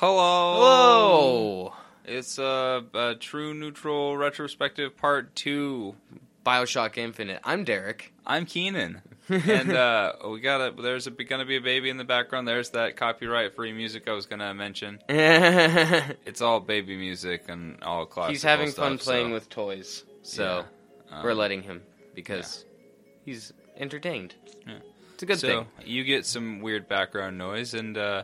[0.00, 0.54] Hello.
[0.54, 1.72] Hello.
[2.06, 5.94] It's a, a true neutral retrospective part two.
[6.42, 7.42] Bioshock Infinite.
[7.44, 8.14] I'm Derek.
[8.24, 10.82] I'm Keenan, and uh, we got a.
[10.82, 12.48] There's a, gonna be a baby in the background.
[12.48, 15.00] There's that copyright free music I was gonna mention.
[15.10, 20.04] It's all baby music and all classical He's having stuff, fun playing so, with toys,
[20.22, 20.64] so
[21.10, 21.18] yeah.
[21.18, 21.82] Um, we're letting him
[22.14, 22.64] because
[23.26, 24.34] he's entertained.
[24.66, 24.78] Yeah.
[25.12, 25.66] It's a good so thing.
[25.84, 28.22] you get some weird background noise, and uh,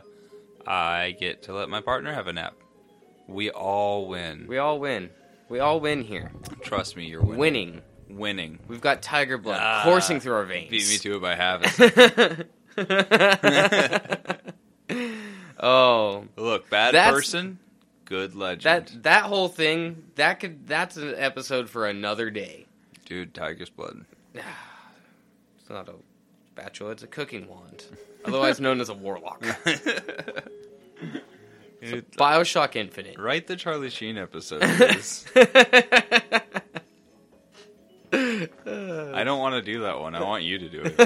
[0.67, 2.55] I get to let my partner have a nap.
[3.27, 4.45] We all win.
[4.47, 5.09] We all win.
[5.49, 6.31] We all win here.
[6.61, 7.37] Trust me, you're winning.
[7.39, 7.81] Winning.
[8.09, 8.59] Winning.
[8.67, 10.69] We've got tiger blood Ah, coursing through our veins.
[10.69, 11.61] Beat me to it by half.
[15.59, 17.59] oh, Look, bad That's- person,
[18.05, 18.63] good legend.
[18.63, 22.65] that that whole thing that could that's an episode for another day.
[23.05, 24.05] dude, tiger's blood.
[25.59, 25.95] It's not a
[26.53, 27.83] spatula; it's a cooking wand,
[28.27, 29.41] otherwise known as a warlock.
[31.81, 33.17] Dude, Bioshock Infinite.
[33.19, 34.61] write the Charlie Sheen episode.
[34.77, 35.25] please.
[38.11, 40.15] I don't want to do that one.
[40.15, 40.97] I want you to do it.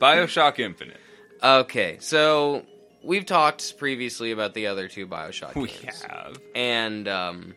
[0.00, 0.98] Bioshock Infinite.
[1.42, 2.64] Okay, so
[3.02, 6.02] we've talked previously about the other two Bioshock We games.
[6.02, 6.38] have.
[6.54, 7.54] and um,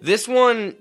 [0.00, 0.76] this one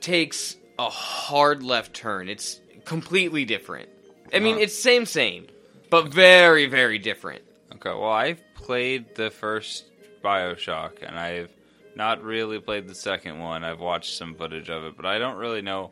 [0.00, 2.28] takes a hard left turn.
[2.28, 3.88] It's completely different.
[4.34, 5.46] I mean, it's same same,
[5.90, 7.42] but very very different.
[7.74, 9.84] Okay, well, I've played the first
[10.22, 11.50] Bioshock, and I've
[11.94, 13.64] not really played the second one.
[13.64, 15.90] I've watched some footage of it, but I don't really know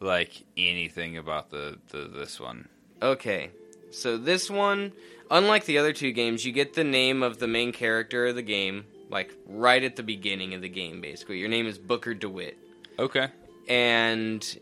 [0.00, 2.68] like anything about the, the this one.
[3.02, 3.50] Okay,
[3.90, 4.92] so this one,
[5.30, 8.42] unlike the other two games, you get the name of the main character of the
[8.42, 11.00] game like right at the beginning of the game.
[11.00, 12.56] Basically, your name is Booker DeWitt,
[12.98, 13.28] Okay,
[13.68, 14.58] and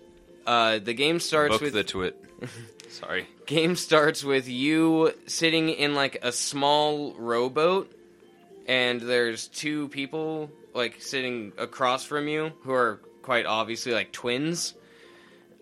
[0.46, 2.18] uh, the game starts book with the twit.
[2.92, 3.26] Sorry.
[3.46, 7.90] game starts with you sitting in like a small rowboat
[8.66, 14.74] and there's two people like sitting across from you who are quite obviously like twins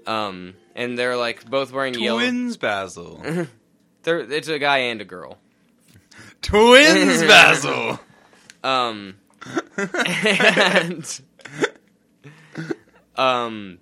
[0.06, 3.22] um and they're like both wearing yellow Twins, Basil.
[4.02, 5.38] they're, it's a guy and a girl
[6.42, 8.00] Twins, Basil.
[8.64, 9.14] um
[9.94, 11.20] and
[13.16, 13.78] um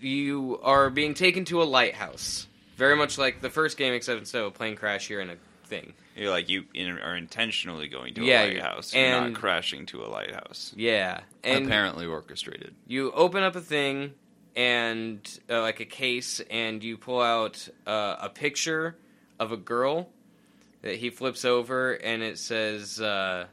[0.00, 2.46] you are being taken to a lighthouse
[2.80, 5.36] very much like the first game except instead of a plane crash you're in a
[5.66, 8.92] thing You're like you in, are intentionally going to a Yeah, you're- lighthouse.
[8.94, 10.72] You're and- not crashing to a lighthouse.
[10.76, 12.74] yeah and Apparently orchestrated.
[12.88, 14.14] you open up a thing
[14.56, 18.96] and uh, like a case and you pull out uh, a picture
[19.38, 20.08] of a girl
[20.82, 23.46] that he flips over and it says uh,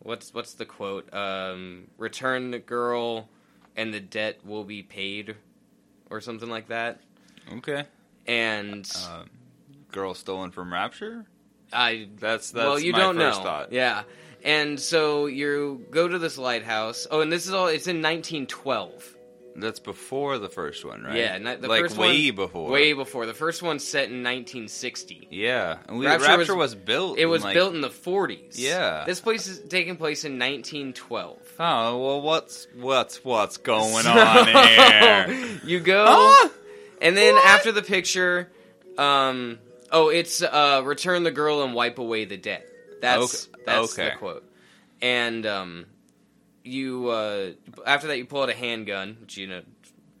[0.00, 3.28] what's what's the quote um, return the girl
[3.76, 5.36] and the debt will be paid
[6.10, 7.00] or something like that
[7.58, 7.84] Okay.
[8.26, 9.30] And Um,
[9.92, 11.26] girl stolen from Rapture.
[11.72, 13.44] I That's that's well, you my don't first know.
[13.44, 13.72] thought.
[13.72, 14.02] Yeah.
[14.42, 17.06] And so you go to this lighthouse.
[17.10, 19.16] Oh, and this is all it's in 1912.
[19.56, 21.16] That's before the first one, right?
[21.16, 22.70] Yeah, the like first way one- before.
[22.70, 23.26] Way before.
[23.26, 25.26] The first one's set in 1960.
[25.30, 27.18] Yeah, and we, Rapture Rapture, was- was, built.
[27.18, 28.54] It was like- built in the 40s.
[28.58, 29.04] Yeah.
[29.06, 31.36] This place is taking place in 1912.
[31.58, 35.60] Oh well, what's what's what's going So, on here?
[35.64, 36.48] you go Huh?
[37.00, 37.44] And then What?
[37.46, 38.50] after the picture
[38.98, 39.58] um
[39.92, 42.66] oh, it's uh return the girl and wipe away the debt.
[43.00, 43.64] That's Okay.
[43.64, 44.44] that's the quote.
[45.02, 45.86] And um
[46.64, 47.52] you uh
[47.86, 49.62] after that you pull out a handgun, which you know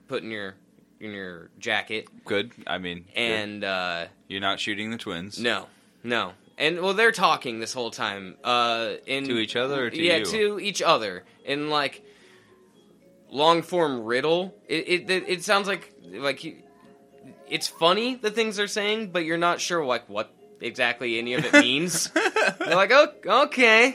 [0.08, 0.54] put in your
[1.00, 2.52] in your jacket Good.
[2.66, 3.16] I mean, good.
[3.16, 5.38] and uh you're not shooting the twins.
[5.38, 5.66] no.
[6.02, 6.32] No.
[6.56, 8.36] And well they're talking this whole time.
[8.42, 10.24] Uh in To each other or to Yeah, you?
[10.26, 11.24] to each other.
[11.44, 12.02] In like
[13.30, 14.54] long form riddle.
[14.68, 16.56] It it it, it sounds like like you,
[17.50, 21.44] it's funny the things they're saying, but you're not sure like what exactly any of
[21.44, 22.08] it means.
[22.58, 23.08] they're like, oh,
[23.44, 23.88] okay.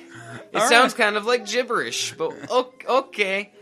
[0.52, 1.04] It All sounds right.
[1.06, 2.32] kind of like gibberish, but
[2.88, 3.52] okay.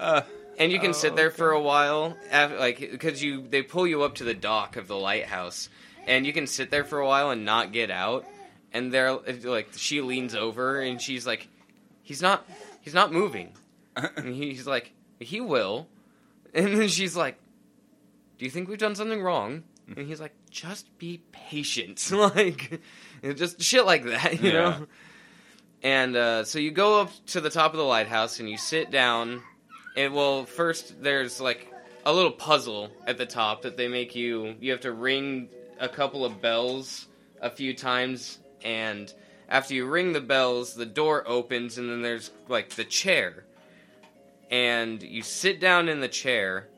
[0.00, 0.22] Uh,
[0.58, 3.86] And you can Oh, sit there for a while, after, like because you they pull
[3.86, 5.68] you up to the dock of the lighthouse,
[6.06, 8.24] and you can sit there for a while and not get out.
[8.72, 11.46] And they're like, she leans over and she's like,
[12.02, 12.44] he's not,
[12.80, 13.52] he's not moving.
[14.16, 14.90] And he's like,
[15.20, 15.86] he will.
[16.52, 17.38] And then she's like,
[18.38, 19.64] do you think we've done something wrong?
[19.96, 22.80] And he's like, just be patient, like,
[23.34, 24.52] just shit like that, you Yeah.
[24.78, 24.86] know.
[25.82, 28.90] And uh, so you go up to the top of the lighthouse and you sit
[28.90, 29.42] down.
[29.96, 31.70] And well, first there's like
[32.06, 34.54] a little puzzle at the top that they make you.
[34.60, 35.48] You have to ring
[35.78, 37.06] a couple of bells
[37.42, 39.12] a few times, and
[39.50, 43.44] after you ring the bells, the door opens, and then there's like the chair.
[44.50, 46.68] And you sit down in the chair,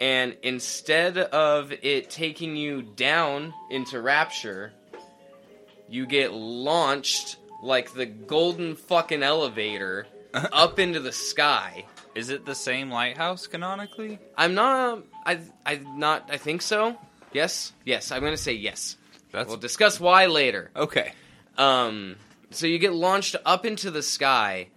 [0.00, 4.72] and instead of it taking you down into rapture,
[5.88, 11.84] you get launched like the golden fucking elevator up into the sky.
[12.14, 14.18] Is it the same lighthouse canonically?
[14.36, 15.04] I'm not.
[15.24, 15.40] I.
[15.64, 16.28] I not.
[16.30, 16.96] I think so.
[17.32, 17.72] Yes.
[17.84, 18.10] Yes.
[18.10, 18.96] I'm gonna say yes.
[19.30, 20.70] That's We'll discuss why later.
[20.74, 21.12] okay.
[21.56, 22.16] Um,
[22.50, 24.68] so you get launched up into the sky,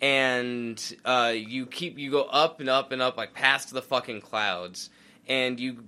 [0.00, 4.20] and uh, you keep you go up and up and up like past the fucking
[4.20, 4.90] clouds,
[5.26, 5.84] and you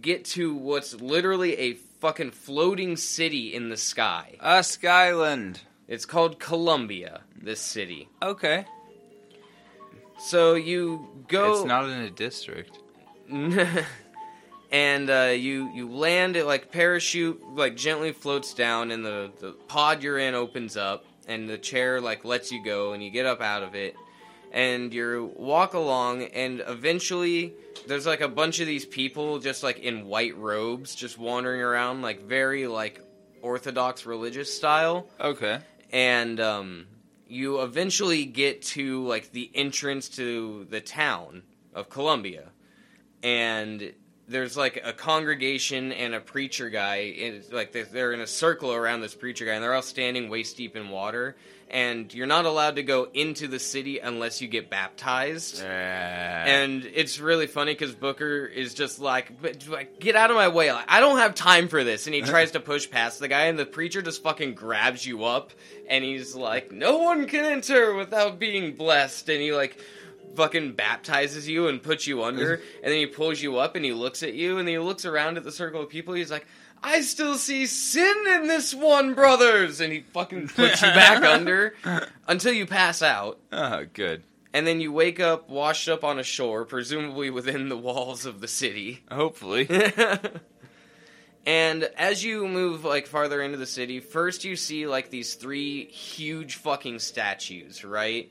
[0.00, 4.36] get to what's literally a fucking floating city in the sky.
[4.40, 5.60] A Skyland.
[5.86, 7.22] It's called Columbia.
[7.40, 8.08] This city.
[8.22, 8.64] Okay.
[10.18, 11.54] So you go.
[11.54, 12.78] It's not in a district.
[14.74, 19.52] and uh, you you land it like parachute like gently floats down and the, the
[19.68, 23.26] pod you're in opens up and the chair like lets you go and you get
[23.26, 23.94] up out of it
[24.52, 27.52] and you walk along and eventually
[27.88, 32.02] there's like a bunch of these people just like in white robes just wandering around
[32.02, 33.00] like very like
[33.42, 35.58] orthodox religious style Okay.
[35.92, 36.86] and um,
[37.26, 41.42] you eventually get to like the entrance to the town
[41.74, 42.50] of Columbia,
[43.22, 43.92] and
[44.28, 46.96] there's like a congregation and a preacher guy.
[47.20, 49.82] And it's like they're- they're in a circle around this preacher guy, and they're all
[49.82, 51.36] standing waist deep in water.
[51.70, 55.60] And you're not allowed to go into the city unless you get baptized.
[55.62, 60.36] and And it's really funny because Booker is just like, "But, like, get out of
[60.36, 60.70] my way.
[60.70, 62.06] Like, I don't have time for this.
[62.06, 65.24] And he tries to push past the guy, and the preacher just fucking grabs you
[65.24, 65.52] up.
[65.88, 69.28] And he's like, no one can enter without being blessed.
[69.30, 69.76] And he, like,
[70.34, 72.54] fucking baptizes you and puts you under.
[72.54, 74.58] and then he pulls you up and he looks at you.
[74.58, 76.14] And he looks around at the circle of people.
[76.14, 76.46] He's like,
[76.82, 79.80] I still see sin in this one, brothers.
[79.80, 81.74] And he fucking puts you back under
[82.28, 84.22] until you pass out oh, good.
[84.52, 88.40] and then you wake up washed up on a shore, presumably within the walls of
[88.42, 89.02] the city.
[89.10, 89.66] Hopefully.
[91.46, 95.86] and as you move like farther into the city, first you see like these three
[95.86, 98.30] huge fucking statues, right?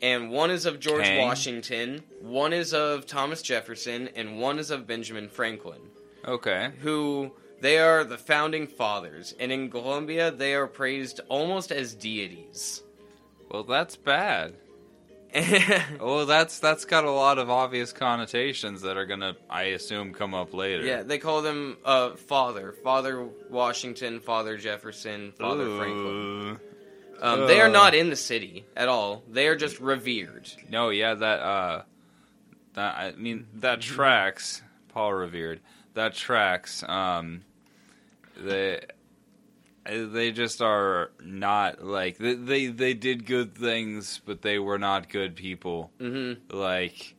[0.00, 1.26] And one is of George Kang.
[1.26, 5.80] Washington, one is of Thomas Jefferson, and one is of Benjamin Franklin,
[6.24, 6.70] okay.
[6.80, 9.34] who they are the founding fathers.
[9.40, 12.82] And in Columbia, they are praised almost as deities.
[13.50, 14.54] Well, that's bad.
[16.00, 20.32] Well, that's that's got a lot of obvious connotations that are gonna, I assume, come
[20.32, 20.84] up later.
[20.84, 26.60] Yeah, they call them uh, Father, Father Washington, Father Jefferson, Father Franklin.
[27.20, 27.24] Ooh.
[27.24, 27.72] Um, they are uh.
[27.72, 29.22] not in the city at all.
[29.28, 30.50] They are just revered.
[30.70, 31.82] No, yeah, that uh,
[32.74, 33.94] that I mean that Mm-hmm.
[33.94, 34.62] tracks.
[34.88, 35.60] Paul revered
[35.94, 36.82] that tracks.
[36.88, 37.42] Um,
[38.36, 38.80] they
[39.84, 45.08] they just are not like they they, they did good things, but they were not
[45.08, 45.90] good people.
[45.98, 47.14] hmm Like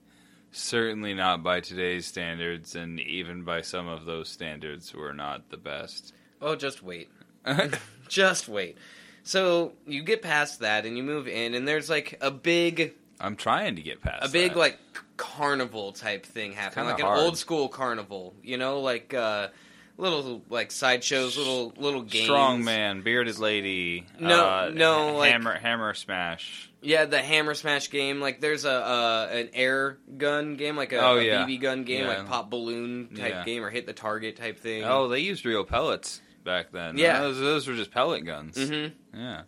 [0.52, 5.58] certainly not by today's standards, and even by some of those standards, were not the
[5.58, 6.14] best.
[6.42, 7.10] Oh, just wait.
[8.08, 8.78] just wait.
[9.24, 13.36] So you get past that and you move in, and there's like a big, I'm
[13.36, 14.58] trying to get past a big that.
[14.60, 14.80] like
[15.18, 18.34] carnival type thing happening, like an old school carnival.
[18.44, 19.50] You know, like uh,
[19.98, 22.26] little like sideshows, little little games.
[22.26, 24.06] strong man, bearded lady.
[24.20, 26.66] No, uh, no, like- hammer hammer smash.
[26.82, 28.22] Yeah, the hammer smash game.
[28.22, 31.46] Like there's a uh, an air gun game, like a, Oh, a yeah.
[31.46, 32.20] BB gun game, Yeah.
[32.20, 33.44] like pop balloon type Yeah.
[33.44, 34.86] game, or hit the target type thing.
[34.86, 36.98] Oh, they used real pellets back then.
[36.98, 37.20] Yeah.
[37.22, 38.58] those, those were just pellet guns.
[38.58, 39.42] hmm Yeah.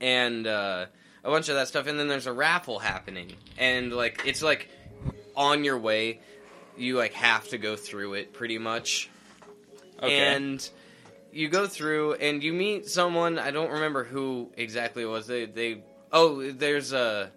[0.00, 0.86] and uh,
[1.24, 1.86] a bunch of that stuff.
[1.86, 4.68] And then there's a raffle happening, and like it's like
[5.36, 6.20] on your way,
[6.76, 9.10] you like have to go through it pretty much.
[10.02, 10.16] Okay.
[10.36, 10.68] And
[11.32, 13.38] you go through, and you meet someone.
[13.38, 15.26] I don't remember who exactly it was.
[15.26, 15.82] They they
[16.12, 17.30] oh, there's a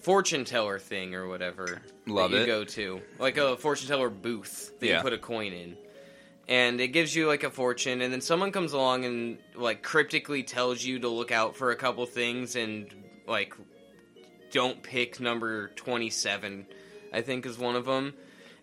[0.00, 2.46] fortune teller thing or whatever Love that you it.
[2.46, 4.96] go to, like a fortune teller booth that Yeah.
[4.96, 5.76] you put a coin in.
[6.50, 10.42] And it gives you like a fortune, and then someone comes along and like cryptically
[10.42, 12.92] tells you to look out for a couple things and
[13.26, 13.54] like
[14.50, 16.66] don't pick number 27,
[17.12, 18.14] I think is one of them.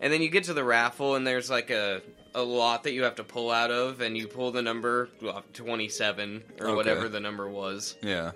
[0.01, 2.01] And then you get to the raffle, and there's like a,
[2.35, 5.43] a lot that you have to pull out of, and you pull the number well,
[5.53, 6.75] 27 or Okay.
[6.75, 8.31] whatever the number was yeah.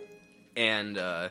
[0.56, 1.28] and uh,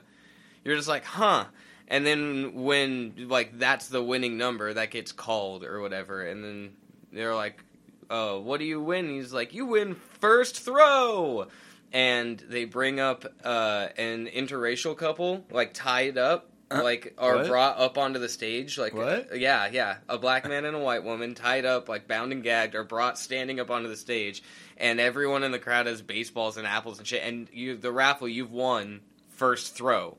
[0.62, 1.47] you're just like, huh.
[1.89, 6.73] And then when like that's the winning number, that gets called or whatever, and then
[7.12, 7.65] they're like,
[8.11, 9.09] uh, what do you win?
[9.09, 11.47] He's like, you win first throw.
[11.93, 17.47] And they bring up uh, an interracial couple, like tied up, Uh, like are what?
[17.49, 19.37] brought up onto the stage, like What?
[19.37, 22.76] yeah, yeah, a black man and a white woman tied up, like bound and gagged,
[22.76, 24.40] are brought standing up onto the stage,
[24.76, 27.25] and everyone in the crowd has baseballs and apples and shit.
[27.25, 29.00] And you, the raffle, you've won
[29.31, 30.17] first throw.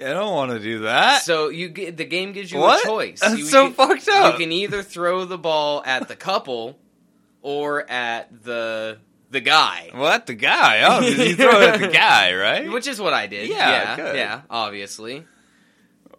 [0.00, 1.22] I don't want to do that.
[1.22, 2.82] So you get the game gives you What?
[2.84, 3.20] a choice.
[3.20, 4.32] That's you so can, fucked up.
[4.32, 6.76] You can either throw the ball at the couple
[7.42, 8.98] or at the
[9.30, 9.90] the guy.
[9.92, 10.82] What the guy?
[10.86, 12.70] Oh, you throw it at the guy, right?
[12.70, 13.48] Which is what I did.
[13.48, 15.24] Yeah, yeah, yeah, obviously.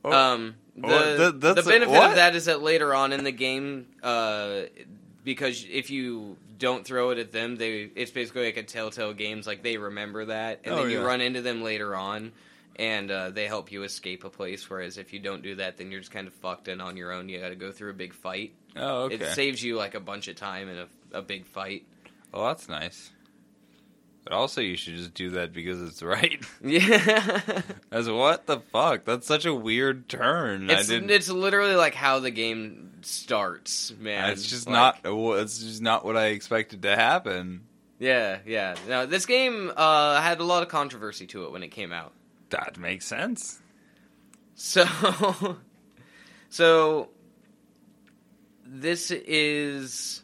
[0.03, 3.13] Oh, Um, the, Well, that- the that's a- benefit of that is that later on
[3.13, 4.61] in the game, uh,
[5.23, 9.47] because if you don't throw it at them, they it's basically like a Telltale Games,
[9.47, 11.05] like they remember that, and Oh, then you yeah.
[11.05, 12.31] run into them later on,
[12.75, 14.69] and uh, they help you escape a place.
[14.69, 17.11] Whereas if you don't do that, then you're just kind of fucked and on your
[17.11, 17.29] own.
[17.29, 18.53] You got to go through a big fight.
[18.75, 19.15] oh, okay.
[19.15, 21.85] It saves you like a bunch of time in a, a big fight.
[22.33, 23.11] well, that's nice.
[24.23, 26.43] But also, you should just do that because it's right.
[26.63, 27.61] Yeah.
[27.91, 29.05] As what the fuck?
[29.05, 30.69] That's such a weird turn.
[30.69, 31.11] It's, I didn't.
[31.11, 34.31] it's literally like how the game starts, man.
[34.31, 35.13] it's just Like- not.
[35.39, 37.61] It's just not what I expected to happen.
[37.99, 38.75] Yeah, yeah.
[38.89, 42.11] Now this game uh, had a lot of controversy to it when it came out.
[42.49, 43.59] That makes sense.
[44.55, 44.85] So,
[46.49, 47.09] so
[48.65, 50.21] this is.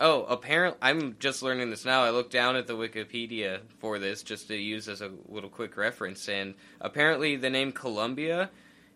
[0.00, 2.02] Oh, apparently, I'm just learning this now.
[2.02, 5.76] I looked down at the Wikipedia for this just to use as a little quick
[5.76, 8.50] reference, and apparently, the name Columbia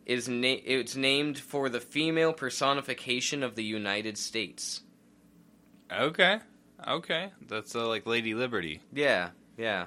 [0.06, 4.82] is na- it's named for the female personification of the United States.
[5.92, 6.40] Okay.
[6.86, 7.30] Okay.
[7.48, 8.80] That's uh, like Lady Liberty.
[8.92, 9.86] Yeah, yeah.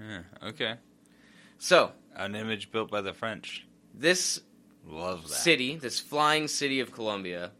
[0.00, 0.74] Yeah, okay.
[1.58, 3.66] So An image built by the French.
[3.94, 4.40] this
[4.86, 5.34] Love that.
[5.34, 7.52] city, this flying city of Columbia,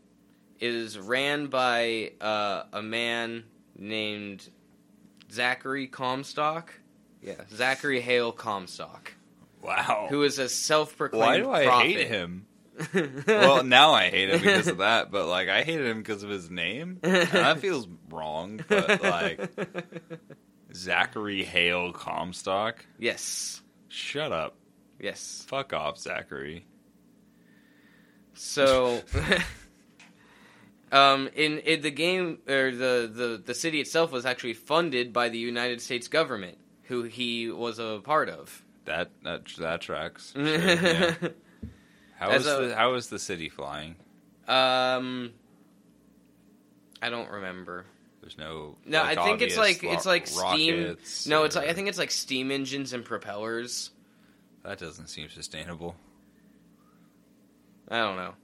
[0.62, 3.44] is ran by uh, a man
[3.76, 4.48] named
[5.30, 6.72] Zachary Comstock.
[7.20, 9.12] Yeah, Zachary Hale Comstock,
[9.60, 10.06] Wow.
[10.10, 11.86] who is a self-proclaimed Why do I prophet.
[11.86, 12.46] hate him?
[13.26, 16.30] well, now I hate him because of that, but like I hated him because of
[16.30, 16.98] his name.
[17.02, 19.50] And that feels wrong, but like
[20.74, 22.84] Zachary Hale Comstock.
[22.98, 24.56] yes, Shut up.
[24.98, 25.44] yes.
[25.46, 26.64] Fuck off, Zachary.
[28.34, 29.02] So,
[30.92, 35.28] um, in, in the game or the, the the city itself was actually funded by
[35.30, 38.62] the United States government, who he was a part of.
[38.84, 40.32] That that that tracks.
[40.36, 41.14] Sure, yeah.
[42.18, 43.96] How As is a- the how is the city flying?
[44.46, 45.32] Um,
[47.00, 47.84] I don't remember.
[48.20, 48.76] There's no.
[48.86, 50.96] No, like, I think it's like it's like steam.
[51.26, 53.90] No, it's like I think it's like steam engines and propellers.
[54.62, 55.96] that doesn't seem sustainable.
[57.88, 58.34] I don't know.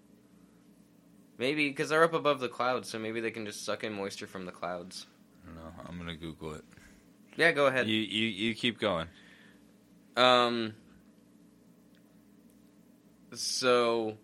[1.38, 4.26] Maybe because they're up above the clouds, so maybe they can just suck in moisture
[4.26, 5.06] from the clouds.
[5.44, 5.70] I don't know.
[5.88, 6.64] I'm gonna Google it.
[7.36, 7.88] Yeah, go ahead.
[7.88, 9.06] You you you keep going.
[10.16, 10.74] Um.
[13.32, 14.16] So.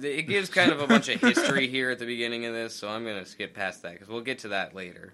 [0.00, 2.88] It gives kind of a bunch of history here at the beginning of this, so
[2.88, 5.12] I'm going to skip past that because we'll get to that later.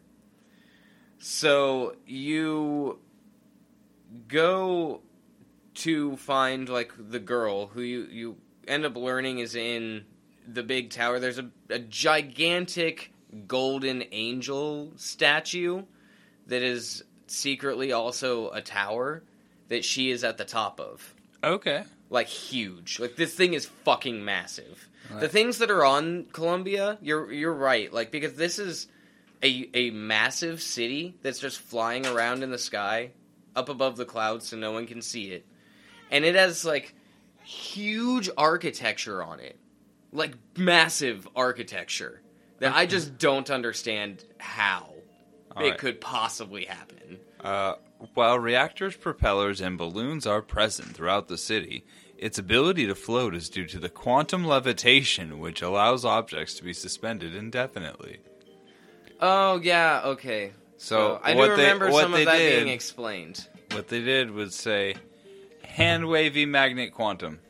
[1.19, 2.99] So you
[4.29, 5.01] go
[5.77, 8.37] to find like the girl who you you
[8.69, 10.05] end up learning is in
[10.47, 11.19] the big tower.
[11.19, 13.13] There's a, a gigantic
[13.47, 15.83] golden angel statue
[16.47, 19.23] that is secretly also a tower
[19.69, 21.15] that she is at the top of.
[21.43, 21.85] Okay.
[22.11, 23.01] Like huge.
[23.01, 24.89] Like this thing is fucking massive.
[25.21, 27.93] The things that are on Columbia, you're you're right.
[27.93, 28.89] Like because this is
[29.43, 33.11] a a massive city that's just flying around in the sky
[33.55, 35.45] up above the clouds so no one can see it.
[36.11, 36.95] And it has like
[37.45, 39.59] huge architecture on it.
[40.13, 42.21] Like massive architecture
[42.61, 44.95] that I just don't understand how
[45.57, 45.79] All it right.
[45.79, 47.19] could possibly happen.
[47.41, 47.75] Uh,
[48.15, 51.85] while reactors, propellers, and balloons are present throughout the city,
[52.17, 56.73] its ability to float is due to the quantum levitation, which allows objects to be
[56.73, 58.19] suspended indefinitely.
[59.21, 60.53] Oh yeah, okay.
[60.77, 63.49] So I do what they- remember what some they of that did- being explained.
[63.73, 64.95] What they did was say,
[65.75, 67.41] hand wavy magnet quantum.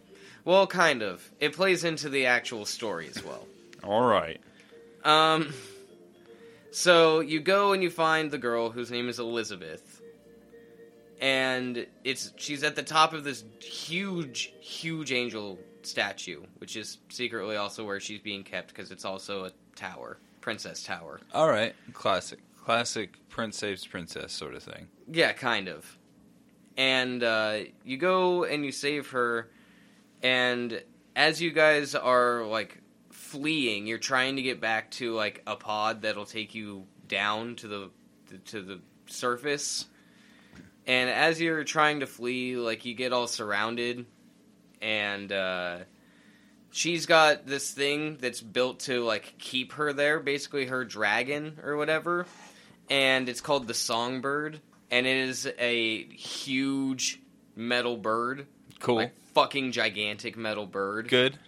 [0.45, 1.31] Well, kind of.
[1.40, 3.47] It plays into the actual story as well.
[3.83, 4.40] All right.
[5.04, 5.52] Um,
[6.71, 10.00] so you go and you find the girl whose name is Elizabeth,
[11.21, 17.57] and it's she's at the top of this huge, huge angel statue, which is secretly
[17.57, 21.21] also where she's being kept because it's also a tower, princess tower.
[21.35, 21.75] All right.
[21.93, 22.38] Classic.
[22.64, 24.88] Classic prince saves princess sort of thing.
[25.12, 25.99] Yeah, kind of.
[26.76, 29.49] And uh, you go and you save her,
[30.23, 30.83] and
[31.14, 36.02] as you guys are like fleeing, you're trying to get back to like a pod
[36.02, 37.90] that'll take you down to the
[38.47, 39.87] to the surface.
[40.87, 44.04] And as you're trying to flee, like you get all surrounded,
[44.83, 45.78] and uh,
[46.73, 51.76] she's got this thing that's built to like keep her there, basically her dragon or
[51.76, 52.26] whatever
[52.90, 54.61] and it's called the Songbird,
[54.91, 57.21] and it is a huge
[57.57, 58.47] metal bird,
[58.81, 58.97] Cool.
[58.97, 61.09] like fucking gigantic metal bird.
[61.09, 61.38] Good.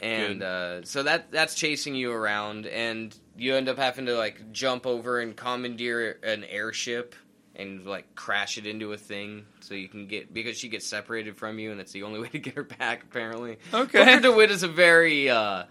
[0.00, 0.44] and good.
[0.44, 4.86] uh, so that that's chasing you around, and you end up having to like jump
[4.86, 7.14] over and commandeer an airship
[7.56, 11.36] and like crash it into a thing so you can get because she gets separated
[11.36, 13.58] from you and it's the only way to get her back apparently.
[13.74, 14.04] Okay.
[14.04, 15.64] Booker DeWitt is a very uh,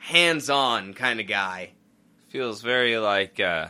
[0.00, 1.70] hands-on kind of guy.
[2.28, 3.68] Feels very like uh,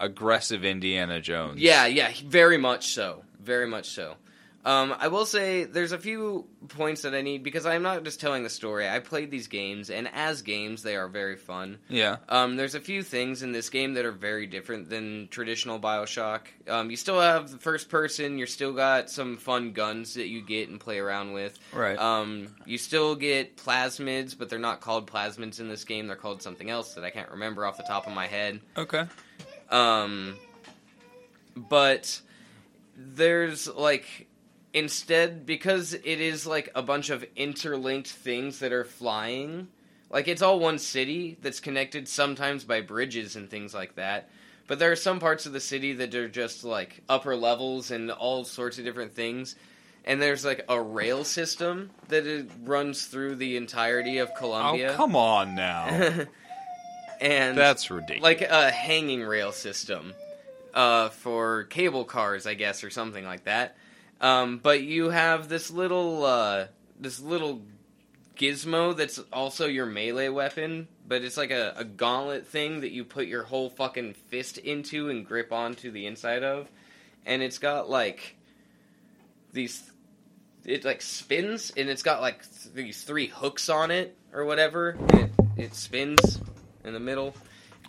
[0.00, 1.60] aggressive Indiana Jones.
[1.60, 3.22] Yeah, yeah, very much so.
[3.40, 4.16] Very much so.
[4.62, 8.20] Um, I will say there's a few points that I need because I'm not just
[8.20, 8.86] telling the story.
[8.86, 11.78] I played these games, and as games, they are very fun.
[11.88, 12.18] Yeah.
[12.28, 16.42] Um, there's a few things in this game that are very different than traditional Bioshock.
[16.68, 18.36] Um, you still have the first person.
[18.36, 21.58] You're still got some fun guns that you get and play around with.
[21.72, 21.98] Right.
[21.98, 26.06] Um, you still get plasmids, but they're not called plasmids in this game.
[26.06, 28.60] They're called something else that I can't remember off the top of my head.
[28.76, 29.06] okay.
[29.70, 30.36] Um,
[31.56, 32.20] but
[32.96, 34.26] there's like
[34.72, 39.68] instead because it is like a bunch of interlinked things that are flying.
[40.10, 44.30] Like it's all one city that's connected sometimes by bridges and things like that.
[44.66, 48.10] But there are some parts of the city that are just like upper levels and
[48.10, 49.56] all sorts of different things.
[50.04, 54.92] And there's like a rail system that runs through the entirety of Columbia.
[54.92, 56.24] Oh, come on now.
[57.20, 58.22] and That's ridiculous.
[58.22, 60.14] like a hanging rail system
[60.74, 63.76] uh, for cable cars, I guess, or something like that.
[64.20, 66.66] Um, but you have this little uh,
[66.98, 67.62] this little
[68.36, 73.04] gizmo that's also your melee weapon, but it's like a, a gauntlet thing that you
[73.04, 76.68] put your whole fucking fist into and grip onto the inside of,
[77.26, 78.36] and it's got like
[79.52, 79.90] these.
[80.66, 84.98] It like spins and it's got like th- these three hooks on it or whatever.
[85.14, 86.38] It, it spins
[86.84, 87.34] in the middle,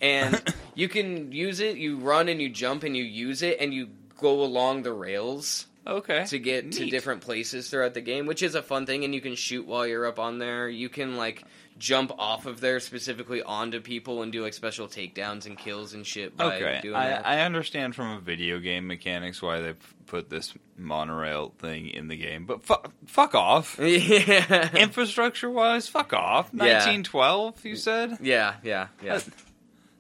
[0.01, 0.41] and
[0.75, 1.77] you can use it.
[1.77, 5.67] You run and you jump and you use it and you go along the rails
[5.85, 6.25] okay.
[6.25, 9.03] to get to different places throughout the game, which is a fun thing.
[9.03, 10.69] And you can shoot while you're up on there.
[10.69, 11.43] You can like
[11.77, 16.05] jump off of there specifically onto people and do like special takedowns and kills and
[16.05, 17.25] shit by Okay, doing I, that.
[17.25, 19.73] I understand from a video game mechanics why they
[20.05, 22.75] put this monorail thing in the game, but fu-
[23.07, 23.79] fuck off.
[23.81, 24.75] yeah.
[24.75, 26.49] Infrastructure wise, fuck off.
[26.53, 26.85] Yeah.
[26.85, 28.17] 1912, you said?
[28.21, 29.19] yeah, yeah, yeah.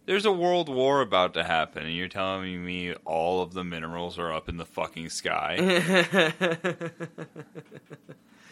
[0.07, 4.17] There's a world war about to happen, and you're telling me all of the minerals
[4.19, 5.57] are up in the fucking sky?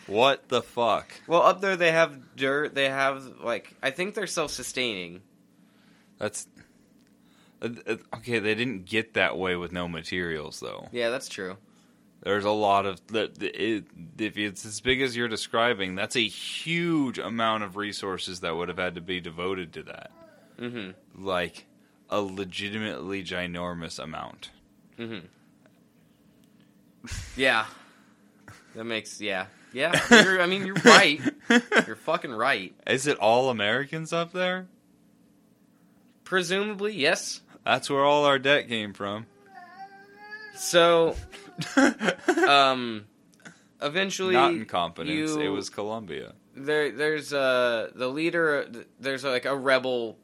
[0.10, 1.12] what the fuck?
[1.28, 2.76] well, up there they have dirt.
[2.76, 5.22] They have like I think they're self-sustaining.
[6.17, 6.48] That's.
[7.62, 10.89] uh, uh, Okay, they didn't get that way with no materials, though.
[10.91, 11.58] Yeah, that's true.
[12.22, 13.38] There's a lot of that.
[13.41, 18.67] If it's as big as you're describing, that's a huge amount of resources that would
[18.67, 20.12] have had to be devoted to that.
[20.60, 21.65] hmm Like
[22.10, 24.50] a legitimately ginormous amount.
[24.98, 25.19] hmm
[27.38, 27.65] Yeah,
[28.76, 30.00] that makes yeah, yeah.
[30.10, 31.20] You're, I mean, you're right.
[31.88, 32.74] You're fucking right.
[32.88, 34.68] Is it all Americans up there?
[36.24, 37.42] Presumably, yes.
[37.66, 39.26] That's where all our debt came from.
[40.56, 41.16] So,
[42.48, 43.06] um,
[43.82, 45.32] eventually, Not incompetence.
[45.32, 46.34] you- It was Columbia.
[46.56, 46.92] there.
[46.92, 48.68] There's uh the leader.
[49.00, 50.18] There's like a rebel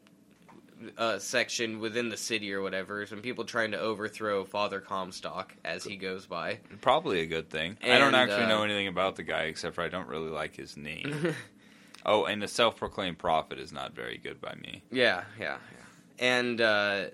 [0.98, 3.06] uh, section within the city or whatever.
[3.06, 6.60] Some people trying to overthrow Father Comstock as he goes by.
[6.82, 7.78] Probably a good thing.
[7.84, 10.30] I don't And, actually uh, know anything about the guy except for I don't really
[10.30, 11.36] like his name.
[12.06, 14.84] oh, and the self-proclaimed prophet is not very good by me.
[14.92, 16.28] Yeah, yeah, yeah.
[16.28, 17.06] And uh,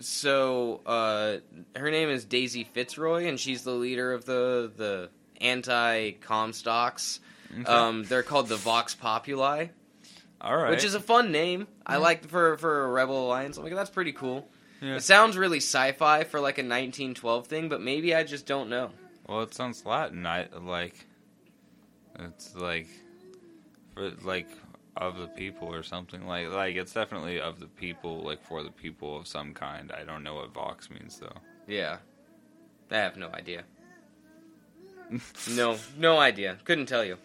[0.00, 1.36] so uh,
[1.76, 7.20] her name is Daisy Fitzroy, and she's the leader of the the anti Comstocks.
[7.52, 7.64] Okay.
[7.70, 9.66] Um, they're called the Vox Populi,
[10.42, 10.70] all right.
[10.70, 11.66] which is a fun name.
[11.86, 13.56] I like for for a rebel alliance.
[13.56, 14.48] I'm like, that's pretty cool.
[14.80, 14.96] Yeah.
[14.96, 18.90] It sounds really sci-fi for like a 1912 thing, but maybe I just don't know.
[19.28, 20.26] Well, it sounds Latin.
[20.26, 21.06] I like.
[22.18, 22.88] It's like,
[23.94, 24.48] for like
[24.96, 28.70] of the people or something like like it's definitely of the people like for the
[28.70, 29.92] people of some kind.
[29.92, 31.38] I don't know what Vox means though.
[31.66, 31.98] Yeah,
[32.90, 33.62] I have no idea.
[35.54, 36.58] no, no idea.
[36.64, 37.18] Couldn't tell you.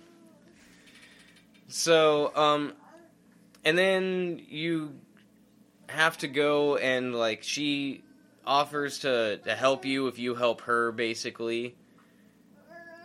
[1.67, 2.73] So, um,
[3.67, 4.93] and then you
[5.89, 8.01] have to go and like she
[8.45, 11.75] offers to to help you if you help her, basically,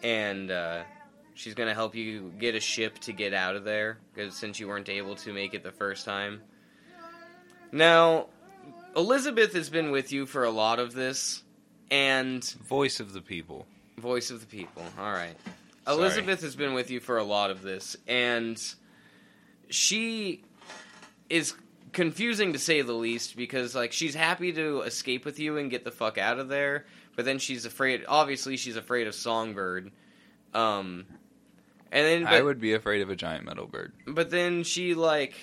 [0.05, 0.85] and uh,
[1.35, 4.69] she's gonna help you get a ship to get out of there because since you
[4.69, 6.41] weren't able to make it the first time.
[7.73, 8.27] Now,
[8.95, 11.43] Elizabeth has been with you for a lot of this,
[11.91, 13.67] and Voice of the people.
[13.99, 14.85] Voice of the people.
[14.97, 15.35] All right.
[15.87, 15.99] Sorry.
[15.99, 18.63] Elizabeth has been with you for a lot of this, and
[19.69, 20.45] she
[21.33, 21.55] is
[21.93, 25.83] confusing to say the least because, like, she's happy to escape with you and get
[25.83, 26.85] the fuck out of there,
[27.17, 28.05] but then she's afraid.
[28.07, 29.91] Obviously, she's afraid of Songbird.
[30.53, 31.07] Um,
[31.91, 33.93] and then I would be afraid of a giant metal bird.
[34.07, 35.35] but then she like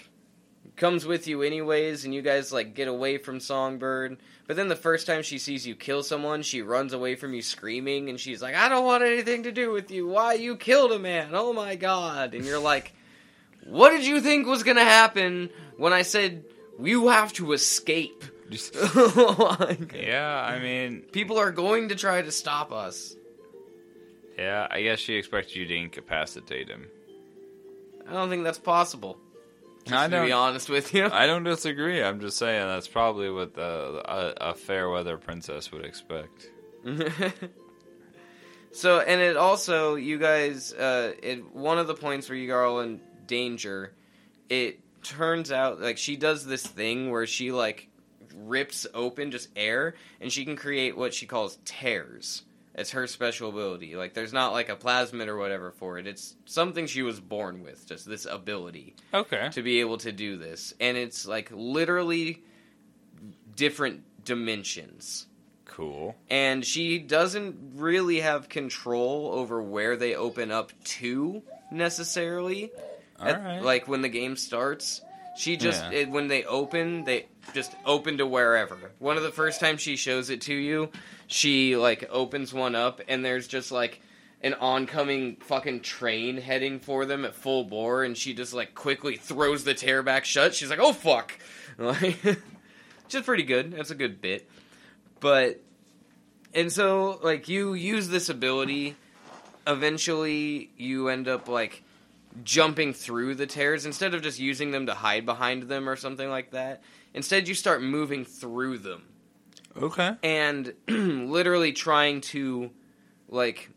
[0.75, 4.17] comes with you anyways, and you guys like get away from Songbird.
[4.45, 7.41] But then the first time she sees you kill someone, she runs away from you
[7.41, 10.07] screaming, and she's like, "I don't want anything to do with you.
[10.07, 11.29] Why you killed a man?
[11.33, 12.93] Oh my god!" And you're like,
[13.69, 16.43] "What did you think was gonna happen when I said
[16.81, 22.71] you have to escape?" Like, yeah, I mean, People are going to try to stop
[22.71, 23.15] us.
[24.37, 26.87] yeah, I guess she expected you to incapacitate him.
[28.09, 29.19] I don't think that's possible.
[29.83, 30.25] Just I to don't.
[30.25, 31.05] be honest with you.
[31.05, 32.01] I don't disagree.
[32.01, 36.49] I'm just saying that's probably what the, a, a fair weather princess would expect.
[38.71, 42.65] so, and it also, you guys, uh, at one of the points where you are
[42.65, 43.93] all in danger,
[44.49, 47.87] it turns out like she does this thing where she like
[48.35, 52.43] rips open just air, and she can create what she calls tears.
[52.75, 53.95] It's her special ability.
[53.95, 56.07] Like, there's not like a plasmid or whatever for it.
[56.07, 58.95] It's something she was born with, just this ability.
[59.13, 59.49] Okay.
[59.51, 60.73] to be able to do this.
[60.79, 62.43] And it's like literally
[63.55, 65.27] different dimensions.
[65.65, 66.15] Cool.
[66.29, 72.71] And she doesn't really have control over where they open up to necessarily.
[73.21, 73.61] At- right.
[73.61, 75.01] Like when the game starts,
[75.37, 75.99] she just Yeah.
[75.99, 78.77] it, when they open, they just open to wherever.
[78.99, 80.89] One of the first times she shows it to you,
[81.27, 84.01] she like opens one up and there's just like
[84.41, 89.15] an oncoming fucking train heading for them at full bore and she just like quickly
[89.17, 90.55] throws the tear back shut.
[90.55, 91.37] She's like, "Oh fuck."
[91.77, 93.71] Like which is pretty good.
[93.71, 94.49] That's a good bit.
[95.19, 95.61] But
[96.53, 98.95] and so like you use this ability
[99.67, 101.83] eventually you end up like
[102.43, 106.29] jumping through the tears instead of just using them to hide behind them or something
[106.29, 106.81] like that.
[107.13, 109.03] Instead you start moving through them
[109.75, 110.15] Okay.
[110.23, 112.69] and literally trying to
[113.27, 113.69] like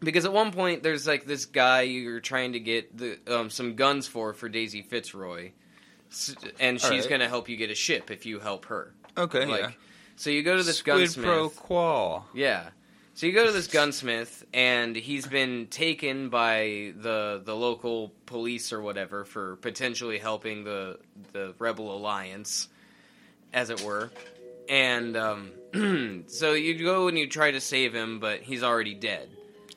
[0.00, 3.74] because at one point there's like this guy you're trying to get the um, some
[3.74, 5.50] guns for for Daisy Fitzroy,
[6.58, 7.08] and she's Alright.
[7.08, 8.94] gonna help you get a ship if you help her.
[9.18, 9.44] Okay.
[9.46, 9.70] like, yeah.
[10.16, 11.26] so you go to this Squid gunsmith.
[11.26, 12.24] pro quo.
[12.32, 12.70] Yeah.
[13.14, 18.72] So you go to this gunsmith, and he's been taken by the the local police
[18.72, 20.98] or whatever for potentially helping the
[21.32, 22.68] the rebel alliance,
[23.52, 24.10] as it were.
[24.68, 25.52] And um,
[26.28, 29.28] so you go and you try to save him, but he's already dead.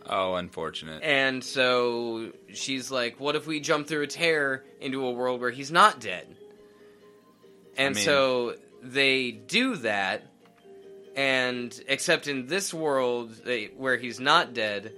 [0.05, 1.01] Oh, unfortunate.
[1.01, 5.51] And so she's like, "What if we jump through a tear into a world where
[5.51, 6.27] he's not dead?"
[7.77, 10.27] And mean- so they do that,
[11.15, 14.93] and except in this world they, where he's not dead,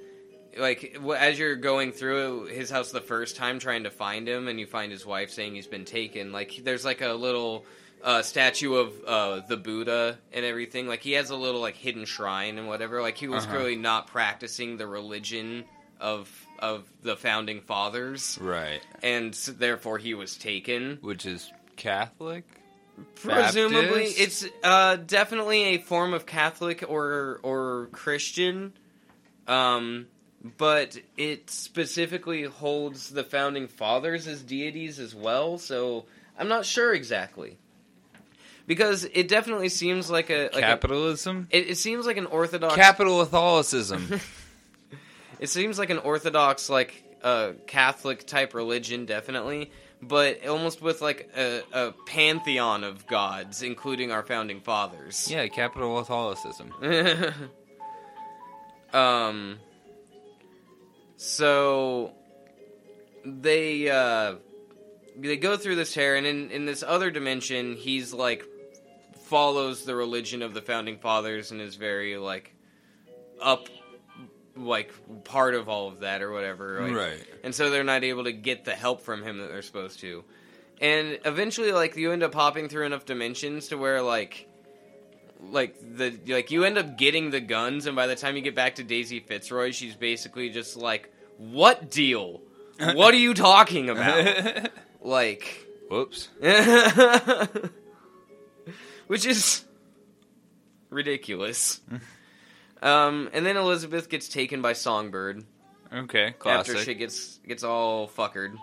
[0.58, 4.60] like as you're going through his house the first time trying to find him, and
[4.60, 6.32] you find his wife saying he's been taken.
[6.32, 7.66] Like there's like a little
[8.04, 10.88] uh, statue of uh, the Buddha and everything.
[10.88, 13.02] Like he has a little like hidden shrine and whatever.
[13.02, 13.54] Like he was Uh-huh.
[13.56, 15.66] clearly not practicing the religion
[16.00, 18.80] of of the founding fathers, Right.
[19.04, 21.00] and therefore he was taken.
[21.02, 22.46] Which is Catholic.
[23.16, 24.20] Presumably, Baptist?
[24.20, 28.74] it's uh, definitely a form of Catholic or or Christian,
[29.48, 30.08] um,
[30.58, 35.58] but it specifically holds the founding fathers as deities as well.
[35.58, 36.06] So
[36.38, 37.58] I'm not sure exactly
[38.68, 41.48] because it definitely seems like a like a, Capitalism.
[41.52, 42.76] it, it seems like an orthodox.
[42.76, 44.20] Capital Catholicism.
[45.40, 49.72] it seems like an orthodox like uh, Catholic type religion, definitely,
[50.08, 55.30] but almost with like a, a pantheon of gods, including our founding fathers.
[55.30, 56.74] yeah, capital Catholicism.
[58.94, 59.60] um.
[61.18, 62.12] So
[63.24, 64.36] they uh
[65.18, 68.44] they go through this tear, and in in this other dimension, he's like
[69.26, 72.54] follows the religion of the founding fathers and is very like
[73.42, 73.68] up
[74.58, 74.92] like
[75.26, 77.24] part of all of that or whatever like, Right.
[77.44, 80.24] and so they're not able to get the help from him that they're supposed to
[80.82, 84.48] and eventually like you end up hopping through enough dimensions to where like
[85.52, 88.56] like the like you end up getting the guns and by the time you get
[88.56, 92.42] back to daisy fitzroy she's basically just like what deal
[92.94, 94.70] what are you talking about
[95.02, 96.30] like Whoops.
[99.08, 99.64] which is
[100.90, 101.82] ridiculous
[102.82, 105.44] um and then elizabeth gets taken by songbird
[105.94, 106.80] Okay, after classic.
[106.80, 108.56] shit gets gets all fuckered.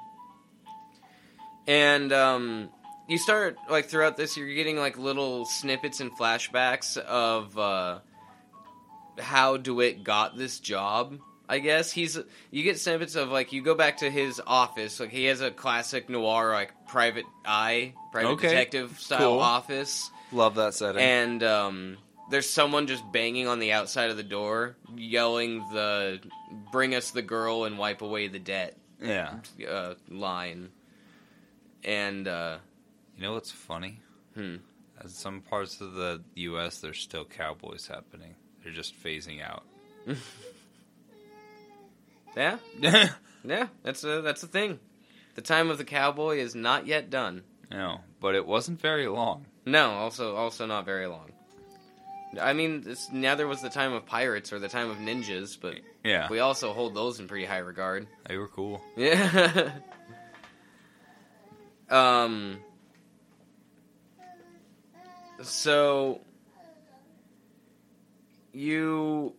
[1.66, 2.68] And um,
[3.08, 8.00] you start like throughout this, you're getting like little snippets and flashbacks of uh,
[9.18, 11.18] how DeWitt got this job.
[11.48, 12.18] I guess he's
[12.50, 15.50] you get snippets of like you go back to his office, like he has a
[15.50, 19.38] classic noir like private eye, private Okay, detective style cool.
[19.40, 21.00] office Love that setting.
[21.00, 21.98] and um,
[22.30, 26.20] there's someone just banging on the outside of the door, yelling the
[26.70, 29.34] "Bring us the girl and wipe away the debt" yeah.
[29.68, 30.70] uh, line,
[31.84, 32.58] and uh,
[33.16, 34.00] You know what's funny?
[34.34, 34.56] Hmm.
[35.02, 38.36] In some parts of the U.S., there's still cowboys happening.
[38.62, 39.64] They're just phasing out.
[42.36, 42.56] Yeah,
[43.44, 43.66] yeah.
[43.82, 44.78] That's a that's a thing.
[45.34, 47.42] The time of the cowboy is not yet done.
[47.70, 49.46] no, but it wasn't very long.
[49.66, 51.31] No, also also not very long.
[52.40, 55.74] I mean, it's, neither was the time of pirates or the time of ninjas, but
[56.04, 58.06] Yeah, we also hold those in pretty high regard.
[58.26, 58.80] they were cool.
[58.96, 59.70] Yeah.
[61.90, 62.58] um.
[65.42, 66.20] So
[68.52, 69.34] you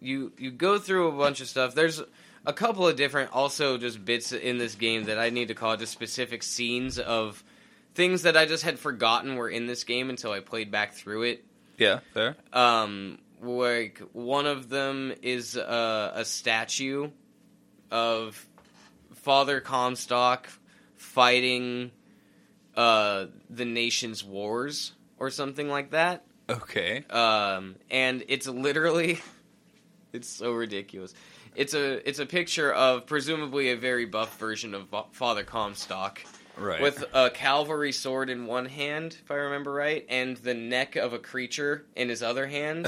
[0.00, 1.74] you you go through a bunch of stuff.
[1.74, 2.02] There's
[2.46, 5.76] a couple of different also just bits in this game that I need to call
[5.76, 7.42] just specific scenes of
[7.94, 11.22] things that I just had forgotten were in this game until I played back through
[11.22, 11.44] it.
[11.78, 12.36] Yeah, fair.
[12.52, 17.10] Um, like one of them is uh, a statue
[17.90, 18.46] of
[19.14, 20.48] Father Comstock
[20.96, 21.90] fighting
[22.76, 26.24] uh, the nation's wars or something like that.
[26.48, 27.04] Okay.
[27.08, 29.20] Um, and it's literally,
[30.12, 31.14] it's so ridiculous.
[31.54, 36.20] It's a it's a picture of presumably a very buff version of Father Comstock
[36.56, 36.80] Right.
[36.80, 41.12] with a cavalry sword in one hand, if I remember right, and the neck of
[41.12, 42.86] a creature in his other hand.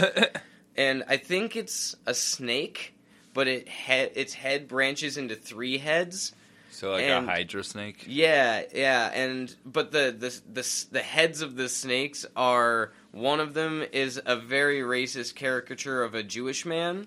[0.77, 2.95] and I think it's a snake,
[3.35, 6.33] but it he- its head branches into three heads.
[6.71, 8.05] so like and- a hydra snake.
[8.07, 13.55] Yeah, yeah, and but the the the the heads of the snakes are one of
[13.55, 17.07] them is a very racist caricature of a Jewish man.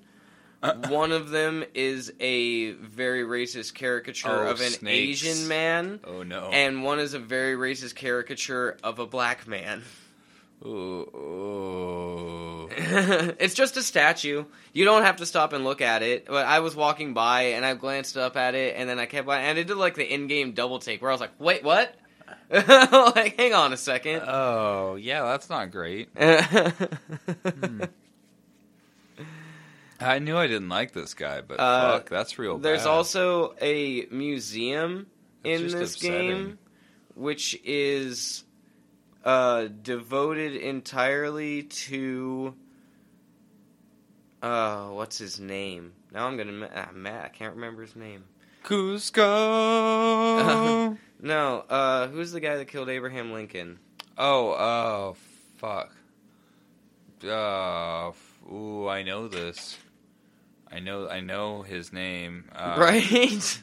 [0.89, 5.23] one of them is a very racist caricature Oh, of an snakes.
[5.23, 6.49] Asian man, Oh no.
[6.51, 9.83] and one is a very racist caricature of a black man.
[10.65, 12.69] Ooh, ooh.
[13.39, 14.43] it's just a statue.
[14.73, 16.25] You don't have to stop and look at it.
[16.25, 19.25] But I was walking by and I glanced up at it, and then I kept
[19.25, 21.95] by, and it did like the in-game double take where I was like, "Wait, what?"
[22.51, 24.21] like, hang on a second.
[24.27, 26.09] Oh, yeah, that's not great.
[26.17, 27.83] Hmm.
[29.99, 32.89] I knew I didn't like this guy, but Uh, fuck, that's real There's bad.
[32.89, 35.07] also a museum
[35.43, 36.27] That's in just this upsetting.
[36.29, 36.57] game,
[37.15, 38.43] which is
[39.25, 42.55] uh, devoted entirely to.
[44.41, 45.91] Uh, what's his name?
[46.13, 46.51] Now I'm gonna.
[46.53, 48.23] ma- Ah, Matt, I can't remember his name.
[48.63, 49.17] Cusco.
[51.21, 53.77] No, uh, who's the guy that killed Abraham Lincoln?
[54.17, 55.17] oh, oh,
[55.57, 55.93] fuck.
[57.21, 59.77] Uh, f- ooh, I know this.
[60.71, 62.45] I know, I know his name.
[62.55, 63.61] Uh, right?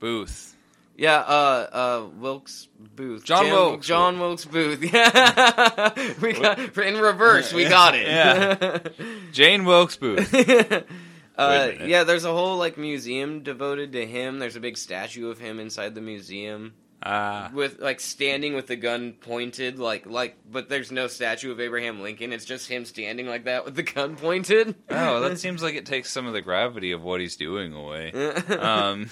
[0.00, 0.56] Booth.
[0.96, 3.24] Yeah, uh, uh, Wilkes Booth.
[3.24, 4.82] John Jan- Wilkes John Wilkes Booth.
[4.82, 7.52] Yeah, we got in reverse.
[7.52, 8.06] We got it.
[8.06, 8.78] Yeah.
[9.32, 10.32] Jane Wilkes Booth.
[11.36, 14.38] uh, yeah, there's a whole like museum devoted to him.
[14.38, 16.74] There's a big statue of him inside the museum
[17.06, 20.38] Ah, with like standing with the gun pointed, like like.
[20.50, 22.32] But there's no statue of Abraham Lincoln.
[22.32, 24.74] It's just him standing like that with the gun pointed.
[24.88, 28.12] oh, that seems like it takes some of the gravity of what he's doing away.
[28.58, 29.10] Um,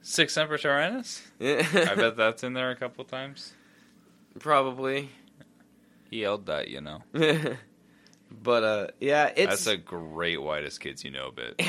[0.00, 1.20] Sic Semper Tyrannis.
[1.40, 3.52] I bet that's in there a couple times.
[4.38, 5.10] probably.
[6.10, 7.02] He yelled that, you know.
[8.30, 11.60] but uh, yeah, it's That's a great Whitest Kids U' Know bit.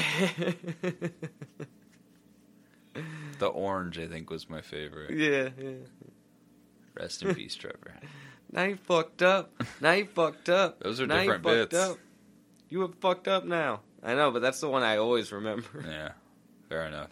[3.40, 5.12] The orange, I think, was my favorite.
[5.12, 5.72] yeah, yeah.
[6.96, 7.96] Rest in peace, Trevor.
[8.52, 9.52] Now you fucked up.
[9.82, 10.80] Now you fucked up.
[10.80, 11.84] Those are now different you fucked bits.
[11.84, 11.98] Up.
[12.70, 13.80] You have fucked up now.
[14.04, 15.84] I know, but that's the one I always remember.
[15.84, 16.12] Yeah,
[16.70, 17.10] fair enough.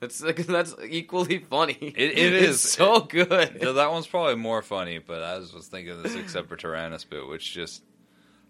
[0.00, 1.78] That's that's equally funny.
[1.80, 2.60] It- it is.
[2.60, 3.58] so good.
[3.62, 6.56] So that one's probably more funny, but I was just thinking of the Sic Semper
[6.56, 7.82] Tyrannis bit, which just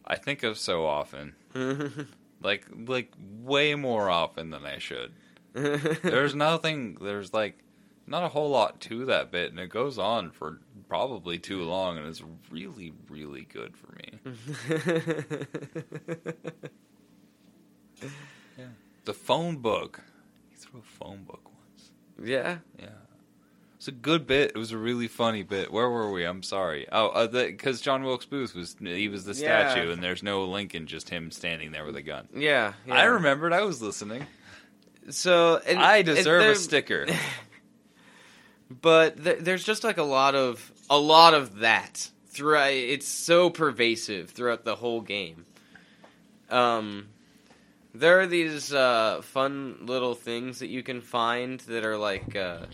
[0.05, 2.03] I think of so often, mm-hmm.
[2.43, 3.13] like like
[3.43, 5.13] way more often than I should.
[5.57, 6.99] There's nothing.
[7.01, 7.59] There's like
[8.07, 11.99] not a whole lot to that bit, and it goes on for probably too long,
[11.99, 14.19] and it's really really good for me.
[18.59, 18.67] yeah.
[19.05, 20.03] The phone book.
[20.51, 21.91] He threw a phone book once.
[22.23, 22.59] yeah.
[22.79, 22.89] Yeah.
[23.77, 24.53] It's a good bit.
[24.55, 25.71] It was a really funny bit.
[25.71, 26.25] Where were we?
[26.25, 26.87] I'm sorry.
[26.91, 29.71] Oh, uh, because John Wilkes Booth was he was the Yeah.
[29.71, 32.27] statue, and there's no Lincoln, just him standing there with a gun.
[32.35, 32.95] Yeah, yeah.
[32.95, 33.53] I remembered.
[33.53, 34.27] I was listening.
[35.11, 37.07] So and, I deserve there- a sticker.
[38.71, 42.73] but th- there's just like a lot of a lot of that throughout.
[42.73, 45.47] It's so pervasive throughout the whole game.
[46.51, 47.09] Um,
[47.95, 52.37] there are these uh, fun little things that you can find that are like.
[52.37, 52.67] Uh,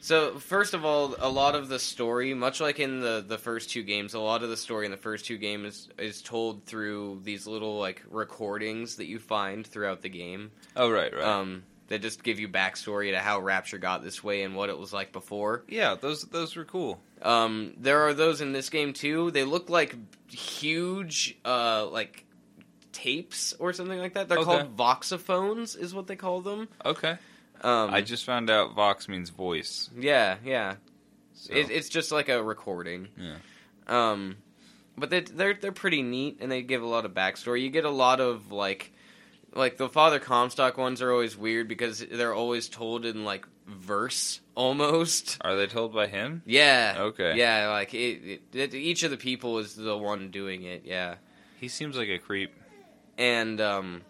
[0.00, 3.70] so first of all, a lot of the story, much like in the, the first
[3.70, 6.64] two games, a lot of the story in the first two games is, is told
[6.64, 10.50] through these little like recordings that you find throughout the game.
[10.76, 11.22] oh right, right.
[11.24, 14.78] Um, that just give you backstory to how Rapture got this way and what it
[14.78, 15.64] was like before.
[15.68, 17.00] Yeah, those those were cool.
[17.22, 19.30] Um, there are those in this game too.
[19.30, 19.96] They look like
[20.30, 22.24] huge, uh, like
[22.92, 24.28] tapes or something like that.
[24.28, 24.44] They're Okay.
[24.44, 26.68] called voxophones, is what they call them.
[26.84, 27.16] Okay.
[27.62, 29.90] Um, I just found out Vox means voice.
[29.98, 30.76] yeah, yeah.
[31.34, 31.54] So.
[31.54, 33.08] It, it's just like a recording.
[33.16, 33.36] Yeah.
[33.86, 34.36] Um,
[34.96, 37.62] but they, they're they're pretty neat, and they give a lot of backstory.
[37.62, 38.92] You get a lot of like,
[39.54, 44.40] like the Father Comstock ones are always weird because they're always told in like verse
[44.56, 45.38] almost.
[45.42, 46.42] Are they told by him?
[46.44, 46.96] Yeah.
[46.98, 47.36] Okay.
[47.36, 50.82] Yeah, like it, it, it, each of the people is the one doing it.
[50.84, 51.16] Yeah,
[51.60, 52.52] He seems like a creep.
[53.16, 54.02] and um,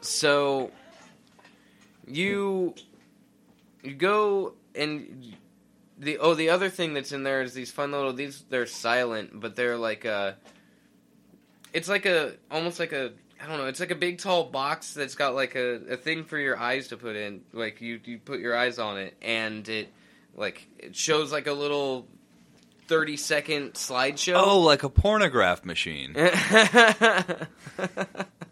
[0.00, 0.70] so
[2.06, 2.74] you
[3.82, 5.34] you go and
[5.98, 9.38] the oh the other thing that's in there is these fun little these they're silent
[9.38, 10.36] but they're like a
[11.72, 13.12] it's like a almost like a
[13.42, 16.24] I don't know it's like a big tall box that's got like a, a thing
[16.24, 19.68] for your eyes to put in like you you put your eyes on it and
[19.68, 19.92] it
[20.34, 22.06] like it shows like a little
[22.86, 26.14] 30 second slideshow Oh, like a pornograph machine.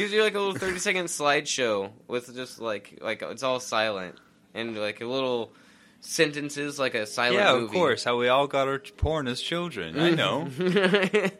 [0.00, 4.16] gives you like a little 30 second slideshow with just like like it's all silent
[4.54, 5.52] and like a little
[6.00, 7.66] sentences like a silent yeah, movie.
[7.66, 8.04] of course.
[8.04, 10.00] How we all got our porn as children.
[10.00, 10.48] I know.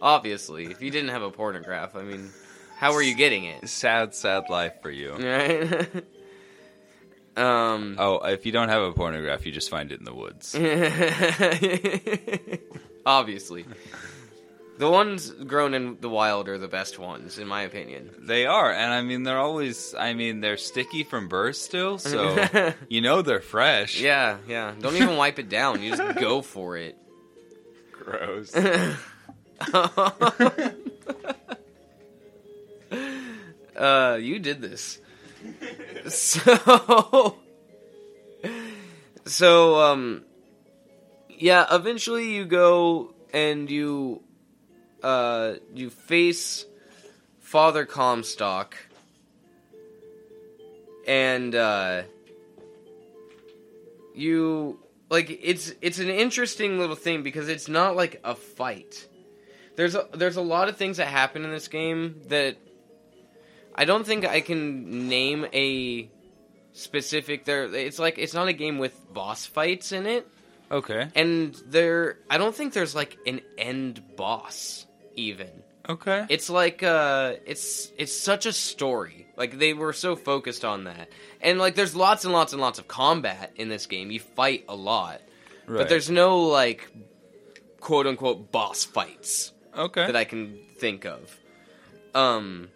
[0.00, 2.30] Obviously, if you didn't have a pornograph, I mean,
[2.78, 3.68] how were you getting it?
[3.68, 5.12] sad, sad life for you.
[5.12, 5.90] Right?
[7.36, 10.56] um Oh, if you don't have a pornograph, you just find it in the woods.
[13.06, 13.66] Obviously.
[14.82, 18.10] The ones grown in the wild are the best ones, in my opinion.
[18.18, 19.94] They are, and I mean, they're always.
[19.96, 24.00] I mean, they're sticky from birth still, so you know they're fresh.
[24.00, 24.74] Yeah, yeah.
[24.76, 25.84] Don't even wipe it down.
[25.84, 26.98] You just go for it.
[27.92, 28.52] Gross.
[33.76, 34.98] uh, you did this.
[36.08, 37.36] So,
[39.26, 40.24] so um,
[41.28, 41.66] yeah.
[41.70, 44.24] Eventually, you go and you,
[45.02, 46.64] uh, you face
[47.40, 48.76] Father Comstock,
[51.06, 52.02] and uh,
[54.14, 54.78] you
[55.10, 59.08] like it's it's an interesting little thing because it's not like a fight.
[59.76, 62.56] There's a, there's a lot of things that happen in this game that
[63.74, 66.10] I don't think I can name a
[66.74, 70.26] specific there it's like it's not a game with boss fights in it
[70.70, 71.06] Okay.
[71.14, 75.50] and there I don't think there's like an end boss even.
[75.88, 76.26] Okay.
[76.28, 79.26] It's like uh it's it's such a story.
[79.36, 81.08] Like they were so focused on that.
[81.40, 84.10] And like there's lots and lots and lots of combat in this game.
[84.10, 85.20] You fight a lot.
[85.66, 85.78] Right.
[85.78, 86.90] But there's no like
[87.80, 90.06] quote unquote boss fights okay.
[90.06, 91.38] that I can think of.
[92.14, 92.68] Um,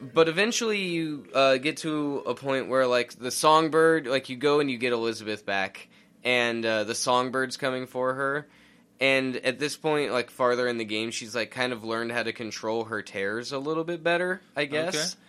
[0.00, 4.60] but eventually you uh, get to a point where like the songbird, like you go
[4.60, 5.88] and you get Elizabeth back,
[6.22, 8.48] and uh, the songbird's coming for her.
[9.00, 12.22] And at this point, like farther in the game, she's like kind of learned how
[12.22, 14.94] to control her tears a little bit better, I guess.
[14.94, 15.20] Okay.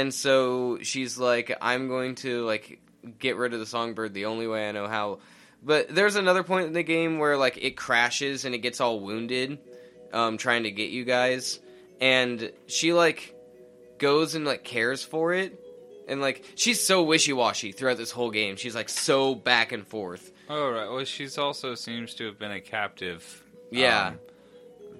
[0.00, 2.80] And so she's like, I'm going to like
[3.18, 5.18] get rid of the songbird the only way I know how.
[5.62, 9.00] But there's another point in the game where like it crashes and it gets all
[9.00, 9.58] wounded,
[10.12, 11.60] um, trying to get you guys,
[12.00, 13.34] and she like
[13.98, 15.60] goes and like cares for it,
[16.08, 18.56] and like she's so wishy washy throughout this whole game.
[18.56, 20.31] She's like so back and forth.
[20.52, 20.86] All right.
[20.90, 23.42] Well, she's also seems to have been a captive.
[23.70, 24.08] Yeah.
[24.08, 24.18] um,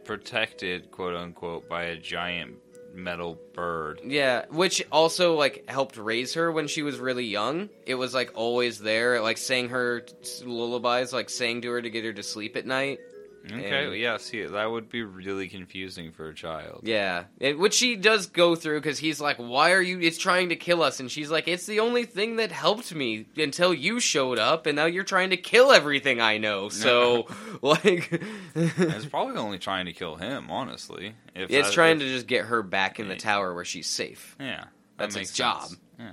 [0.06, 2.56] protected, quote unquote, by a giant
[2.94, 4.00] metal bird.
[4.02, 7.68] Yeah, which also like helped raise her when she was really young.
[7.84, 10.06] It was like always there, like saying her
[10.42, 13.00] lullabies, like saying to her to get her to sleep at night.
[13.44, 13.86] Okay.
[13.86, 14.16] And- yeah.
[14.18, 16.80] See, that would be really confusing for a child.
[16.84, 19.98] Yeah, it, which she does go through because he's like, "Why are you?
[20.00, 23.26] It's trying to kill us," and she's like, "It's the only thing that helped me
[23.36, 27.26] until you showed up, and now you're trying to kill everything I know." So,
[27.62, 28.22] like,
[28.54, 31.14] It's probably only trying to kill him, honestly.
[31.34, 33.86] If it's that- trying if- to just get her back in the tower where she's
[33.88, 34.36] safe.
[34.38, 34.56] Yeah.
[34.56, 34.68] that
[34.98, 35.62] That's its job.
[35.64, 35.80] sense.
[35.98, 36.12] Yeah.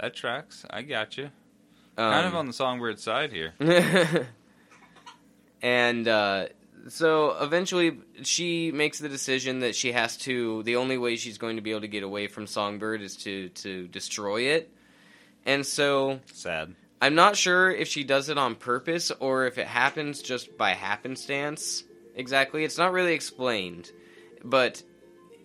[0.00, 0.64] That tracks.
[0.68, 1.30] I got you.
[1.98, 3.54] Um, kind of on the songbird side here.
[5.66, 6.46] and uh,
[6.86, 11.56] so eventually she makes the decision that she has to the only way she's going
[11.56, 14.70] to be able to get away from songbird is to to destroy it.
[15.44, 16.76] And so Sad.
[17.02, 20.70] i'm not sure if she does it on purpose or if it happens just by
[20.70, 21.82] happenstance
[22.14, 22.62] exactly.
[22.62, 23.90] It's not really explained.
[24.44, 24.84] But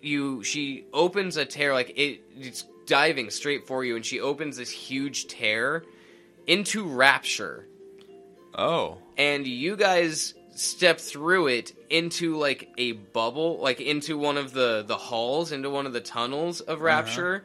[0.04, 4.58] you she opens a tear like it it's diving straight for you and she opens
[4.58, 5.84] this huge tear
[6.46, 7.66] into rapture
[8.56, 8.98] Oh.
[9.18, 14.84] and you guys step through it into like a bubble, like into one of the
[14.86, 16.86] the halls, into one of the tunnels of uh-huh.
[16.86, 17.44] Rapture,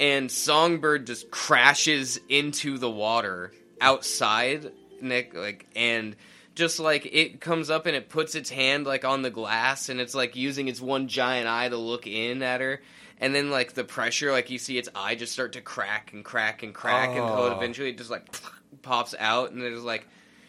[0.00, 6.16] and Songbird just crashes into the water outside Nick like and
[6.54, 10.00] just like it comes up and it puts its hand like on the glass and
[10.00, 12.80] it's like using its one giant eye to look in at her
[13.20, 16.24] and then like the pressure like you see its eye just start to crack and
[16.24, 17.22] crack and crack Oh.
[17.22, 17.56] until it oh.
[17.56, 18.26] eventually just like
[18.82, 20.06] pops out and there's like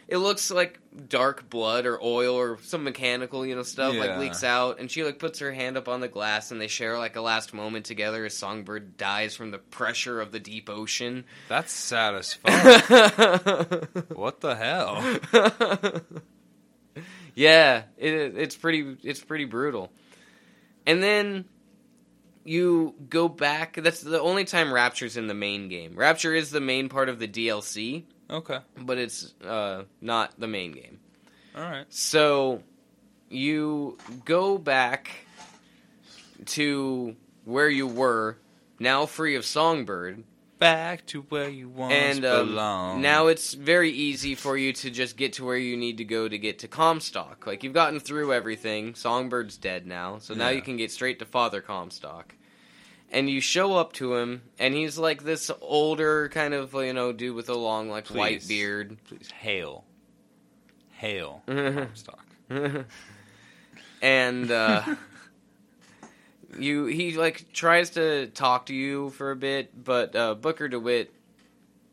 [0.10, 4.44] it looks like dark blood or oil or some mechanical you know stuff like leaks
[4.44, 7.16] out and she like puts her hand up on the glass and they share like
[7.16, 11.72] a last moment together as songbird dies from the pressure of the deep ocean That's
[11.72, 12.56] satisfying.
[14.16, 16.02] what the hell?
[17.36, 19.92] yeah, it, it's pretty it's pretty brutal.
[20.88, 21.46] And then
[22.44, 23.76] you go back.
[23.76, 25.96] That's the only time Rapture's in the main game.
[25.96, 28.60] Rapture is the main part of the DLC, Okay.
[28.78, 31.00] but it's uh, not the main game.
[31.56, 31.86] All right.
[31.90, 32.62] So
[33.30, 35.10] you go back
[36.46, 37.16] to
[37.46, 38.38] where you were,
[38.80, 40.24] now free of Songbird,
[40.60, 43.02] Back to where you once and um, belonged.
[43.02, 46.28] now it's very easy for you to just get to where you need to go
[46.28, 47.48] to get to Comstock.
[47.48, 48.92] Like you've gotten through everything.
[48.92, 50.56] Songbird's dead now, so now Yeah.
[50.58, 52.36] you can get straight to Father Comstock.
[53.12, 57.12] And you show up to him, and he's like this older kind of you know
[57.12, 58.98] dude with a long like white beard.
[59.08, 59.84] please hail,
[60.92, 61.42] hail.
[61.48, 62.26] Comstock.
[64.02, 64.84] and uh,
[66.58, 71.12] you he like tries to talk to you for a bit, but uh, Booker DeWitt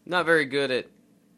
[0.05, 0.87] not very good at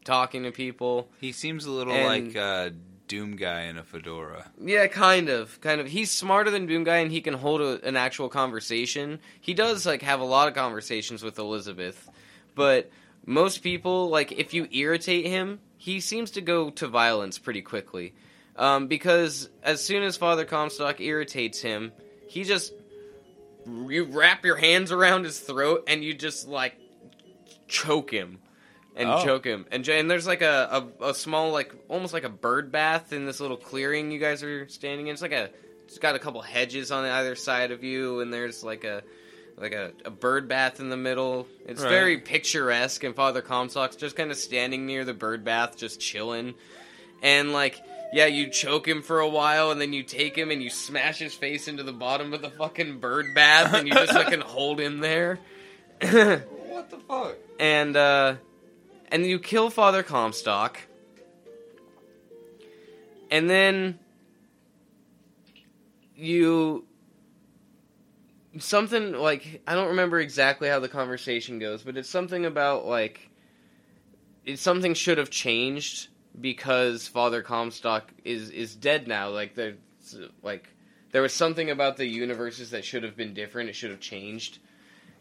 [0.03, 1.09] talking to people.
[1.19, 2.73] He seems a little And- like a
[3.09, 4.49] Doom guy in a fedora.
[4.61, 5.87] Yeah, kind of, kind of.
[5.87, 9.19] He's smarter than Doom Guy, and he can hold a, an actual conversation.
[9.41, 12.07] He does like have a lot of conversations with Elizabeth,
[12.55, 12.91] but
[13.25, 18.13] most people like if you irritate him, he seems to go to violence pretty quickly.
[18.55, 21.91] Um, because as soon as Father Comstock irritates him,
[22.27, 22.73] he just
[23.65, 26.75] you wrap your hands around his throat and you just like
[27.67, 28.39] choke him
[28.99, 29.23] and Oh.
[29.23, 32.71] choke him and and there's like a, a a small like almost like a bird
[32.71, 35.49] bath in this little clearing you guys are standing in it's like a
[35.85, 39.01] it's got a couple hedges on either side of you and there's like a
[39.57, 41.89] like a, a bird bath in the middle it's Right.
[41.89, 46.53] very picturesque and father comstock's just kind of standing near the bird bath just chilling
[47.23, 47.81] and like
[48.13, 51.19] yeah you choke him for a while and then you take him and you smash
[51.19, 54.79] his face into the bottom of the fucking bird bath and you just fucking hold
[54.79, 55.39] him there
[56.01, 57.35] What the fuck?
[57.59, 58.35] and uh
[59.11, 60.79] and you kill Father Comstock.
[63.31, 63.99] And then
[66.15, 66.85] you
[68.57, 73.29] something like I don't remember exactly how the conversation goes, but it's something about like
[74.45, 79.29] it's something should have changed because Father Comstock is is dead now.
[79.29, 79.77] Like there's
[80.41, 80.69] like
[81.11, 83.69] there was something about the universes that should have been different.
[83.69, 84.59] It should have changed,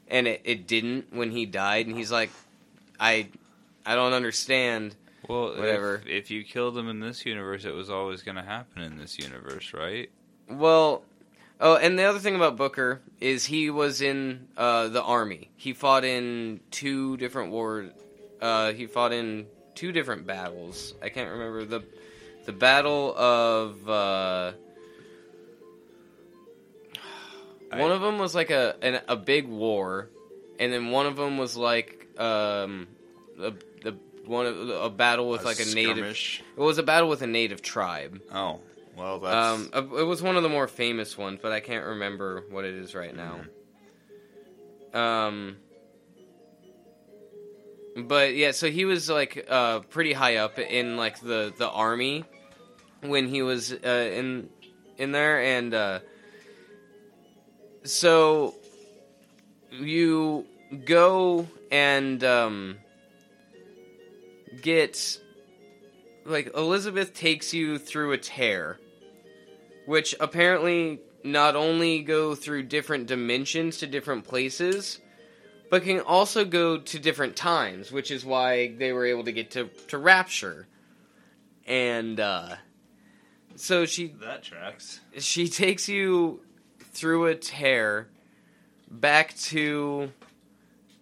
[0.09, 1.87] and it, it didn't when he died.
[1.87, 2.31] And he's like,
[2.99, 3.29] I
[3.89, 4.95] I don't understand.
[5.27, 5.97] Well, Whatever.
[6.05, 8.99] If, if you killed him in this universe, it was always going to happen in
[8.99, 10.11] this universe, right?
[10.49, 11.03] Well,
[11.59, 15.51] oh, and the other thing about Booker is he was in uh, the army.
[15.57, 17.91] He fought in two different wars.
[18.43, 20.93] Uh, he fought in two different battles.
[21.03, 21.83] I can't remember the
[22.45, 23.89] the battle of.
[23.89, 24.53] Uh,
[27.73, 30.11] I- one of them was like a an, a big war,
[30.59, 32.87] and then one of them was like um,
[33.41, 33.53] a,
[34.29, 36.05] one of a battle with like a native.
[36.05, 38.21] It was a battle with a native tribe.
[38.33, 38.61] Oh,
[38.97, 41.87] well, that's Um, uh, it was one of the more famous ones, but I can't
[41.87, 43.41] remember what it is right now.
[44.95, 45.57] Um,
[47.97, 52.25] but yeah, so he was like uh, pretty high up in like the the army
[53.01, 54.49] when he was uh, in
[54.97, 56.01] in there, and uh,
[57.85, 58.55] so
[59.71, 60.45] you
[60.85, 62.79] go and um,
[64.63, 65.19] get
[66.25, 68.79] like Elizabeth takes you through a tear,
[69.87, 75.01] which apparently not only go through different dimensions to different places,
[75.71, 79.51] but can also go to different times, which is why they were able to get
[79.53, 80.67] to, to Rapture.
[81.67, 82.57] And uh,
[83.57, 85.01] so she that tracks.
[85.19, 86.41] she takes you
[86.93, 88.09] through a tear
[88.91, 90.11] back to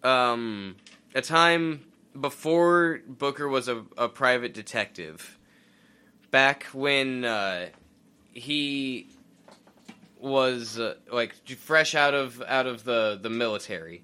[0.02, 0.76] um,
[1.14, 1.85] a time
[2.20, 5.38] before Booker was a, a private detective.
[6.30, 7.68] Back when uh,
[8.32, 9.08] he
[10.18, 14.02] was uh, like fresh out of out of the the military,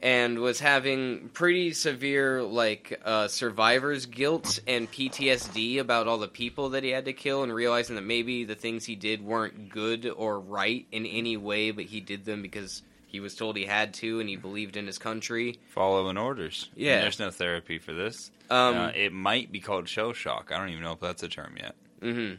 [0.00, 6.70] and was having pretty severe like uh, survivor's guilt and PTSD about all the people
[6.70, 10.06] that he had to kill, and realizing that maybe the things he did weren't good
[10.06, 13.92] or right in any way, but he did them because he was told he had
[13.94, 15.58] to, and he believed in his country.
[15.70, 16.68] Following orders.
[16.76, 16.94] Yeah.
[16.94, 18.30] And there's no therapy for this.
[18.50, 20.50] Um, uh, it might be called shell shock.
[20.54, 21.74] I don't even know if that's a term yet.
[22.02, 22.34] hmm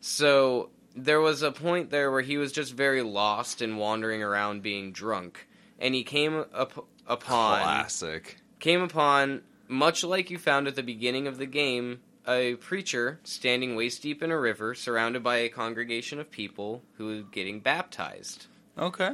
[0.00, 4.62] So there was a point there where he was just very lost and wandering around
[4.62, 5.46] being drunk,
[5.78, 8.36] and he came up upon Classic.
[8.60, 13.76] came upon much like you found at the beginning of the game a preacher standing
[13.76, 18.46] waist deep in a river surrounded by a congregation of people who were getting baptized
[18.78, 19.10] Okay.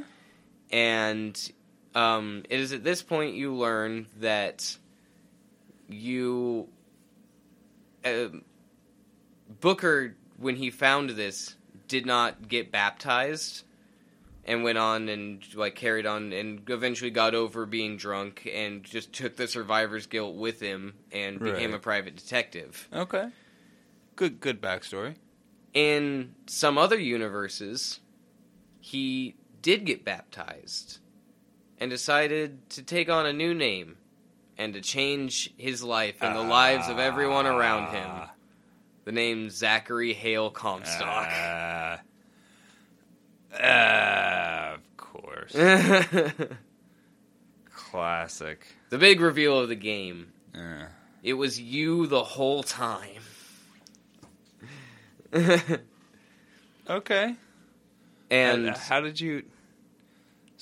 [0.73, 1.51] And
[1.93, 4.75] um, it is at this point you learn that
[5.87, 6.67] you
[8.03, 8.29] uh,
[9.61, 11.55] Booker when he found this
[11.87, 13.63] did not get baptized
[14.45, 19.13] and went on and like carried on and eventually got over being drunk and just
[19.13, 22.89] took the survivor's guilt with him and became a private detective.
[22.91, 23.29] Okay.
[24.15, 25.15] Good good backstory.
[25.73, 27.99] In some other universes,
[28.79, 30.99] he did get baptized
[31.79, 33.97] and decided to take on a new name
[34.57, 38.07] and to change his life and the lives of everyone around him.
[38.07, 38.29] Ah.
[39.05, 41.27] The name Zachary Hale Comstock.
[41.31, 41.99] Ah.
[43.59, 45.53] Ah, of course.
[47.73, 48.65] Classic.
[48.89, 50.31] The big reveal of the game.
[50.53, 50.87] Yeah.
[51.23, 53.21] It was you the whole time.
[56.89, 57.35] Okay.
[58.29, 59.43] and Uh, how did you?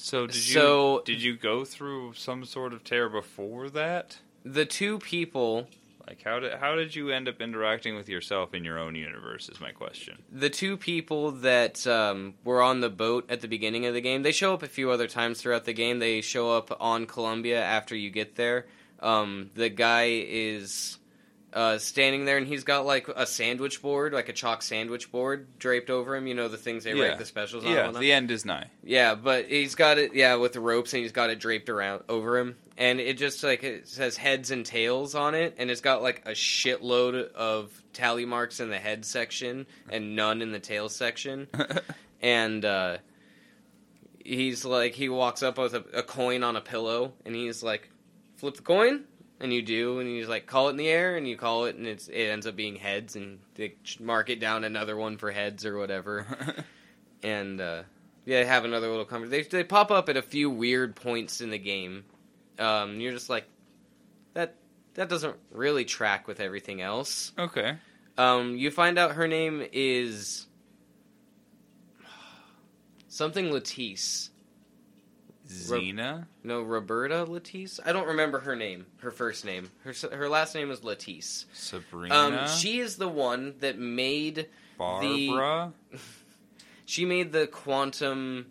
[0.01, 0.53] So did you?
[0.53, 4.17] So- did you go through some sort of tear before that?
[4.43, 5.67] the two people
[6.07, 9.47] Like how did how did you end up interacting with yourself in your own universe?
[9.49, 10.17] Is my question.
[10.31, 14.23] the two people that um, were on the boat at the beginning of the game,
[14.23, 15.99] they show up a few other times throughout the game.
[15.99, 18.65] They show up on Columbia after you get there.
[18.99, 20.97] Um, the guy is
[21.53, 25.57] uh, standing there, and he's got like a sandwich board, like a chalk sandwich board,
[25.59, 26.27] draped over him.
[26.27, 27.09] You know the things they Yeah.
[27.09, 27.71] write the specials on.
[27.71, 28.67] Yeah, the end is nigh.
[28.83, 30.13] Yeah, but he's got it.
[30.13, 33.43] Yeah, with the ropes, and he's got it draped around over him, and it just
[33.43, 37.69] like it says heads and tails on it, and it's got like a shitload of
[37.93, 41.47] tally marks in the head section and none in the tail section,
[42.21, 42.97] and uh,
[44.23, 47.89] he's like he walks up with a, a coin on a pillow, and he's like,
[48.37, 49.03] flip the coin.
[49.41, 51.75] And you do, and he's like, call it in the air, and you call it,
[51.75, 55.31] and it's it ends up being heads, and they mark it down another one for
[55.31, 56.27] heads or whatever
[57.23, 57.83] and uh,
[58.25, 59.49] yeah, have another little conversation.
[59.51, 62.05] They, they pop up at a few weird points in the game.
[62.59, 63.45] Um, you're just like,
[64.33, 64.55] that
[64.95, 67.31] that doesn't really track with everything else.
[67.37, 67.77] okay.
[68.17, 70.45] Um, you find out her name is
[73.07, 74.29] something Lutece.
[75.51, 76.25] Xena.
[76.43, 77.79] No, Roberta Lutece.
[77.85, 78.85] I don't remember her name.
[78.97, 79.69] Her first name.
[79.83, 81.45] Her her last name is Lutece.
[81.53, 82.15] Sabrina.
[82.15, 84.47] Um, she is the one that made
[84.77, 85.73] Barbara.
[86.85, 88.47] she made the quantum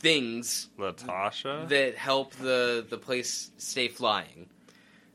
[0.00, 1.68] things Latasha.
[1.68, 4.48] that help the the place stay flying.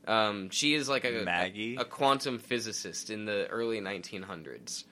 [0.06, 1.76] Um, she is like a Maggie.
[1.76, 4.84] a, quantum physicist in the early 1900s,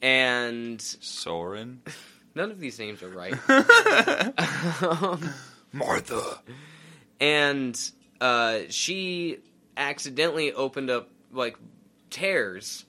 [0.00, 1.82] and Soren.
[2.34, 3.34] none of these names are right.
[4.82, 5.30] um,
[5.72, 6.40] Martha.
[7.20, 9.38] and uh, she
[9.76, 11.56] accidentally opened up like
[12.10, 12.84] tears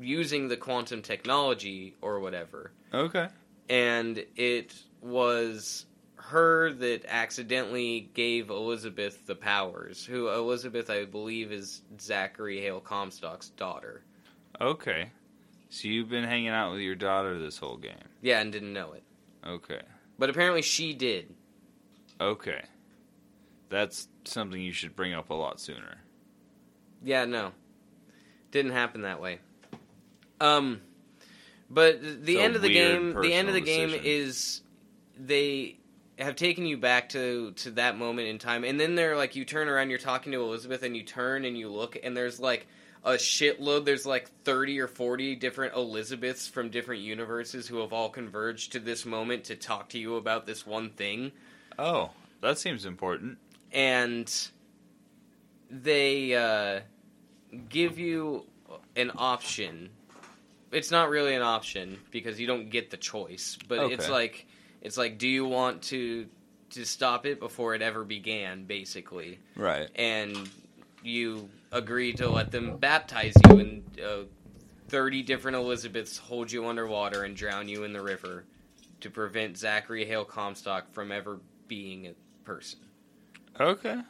[0.00, 2.72] using the quantum technology or whatever.
[2.92, 3.28] Okay.
[3.68, 5.84] and it was
[6.16, 10.04] her that accidentally gave Elizabeth the powers.
[10.04, 14.02] Who Elizabeth, I believe, is Zachary Hale Comstock's daughter.
[14.60, 15.10] Okay.
[15.70, 17.92] So you've been hanging out with your daughter this whole game.
[18.22, 19.02] Yeah, and didn't know it,
[19.46, 19.80] Okay.
[20.18, 21.32] but apparently she did.
[22.20, 22.62] Okay.
[23.68, 25.98] That's something you should bring up a lot sooner.
[27.04, 27.52] Yeah, no,
[28.50, 29.38] didn't happen that way.
[30.40, 30.80] Um,
[31.70, 34.62] but the It's end of the game, the end of the personal game is
[35.18, 35.76] they
[36.18, 39.44] have taken you back to to that moment in time, and then they're like you
[39.44, 42.66] turn around, you're talking to Elizabeth, and you turn and you look, and there's like
[43.04, 43.84] a shitload.
[43.84, 48.80] There's like thirty or forty different Elizabeths from different universes who have all converged to
[48.80, 51.32] this moment to talk to you about this one thing
[51.78, 53.38] Oh, that seems important.
[53.72, 54.30] and
[55.70, 56.80] they uh,
[57.68, 58.44] give you
[58.96, 59.90] an option.
[60.72, 64.46] It's not really an option because you don't get the choice, but it's like
[64.82, 66.26] it's like, do you want to
[66.70, 69.38] to stop it before it ever began, basically?
[69.56, 69.88] Right.
[69.94, 70.36] And
[71.02, 74.22] you agree to let them baptize you, and uh,
[74.88, 78.44] thirty different Elizabeths hold you underwater and drown you in the river
[79.00, 82.80] to prevent Zachary Hale Comstock from ever being a person.
[83.60, 84.00] Okay.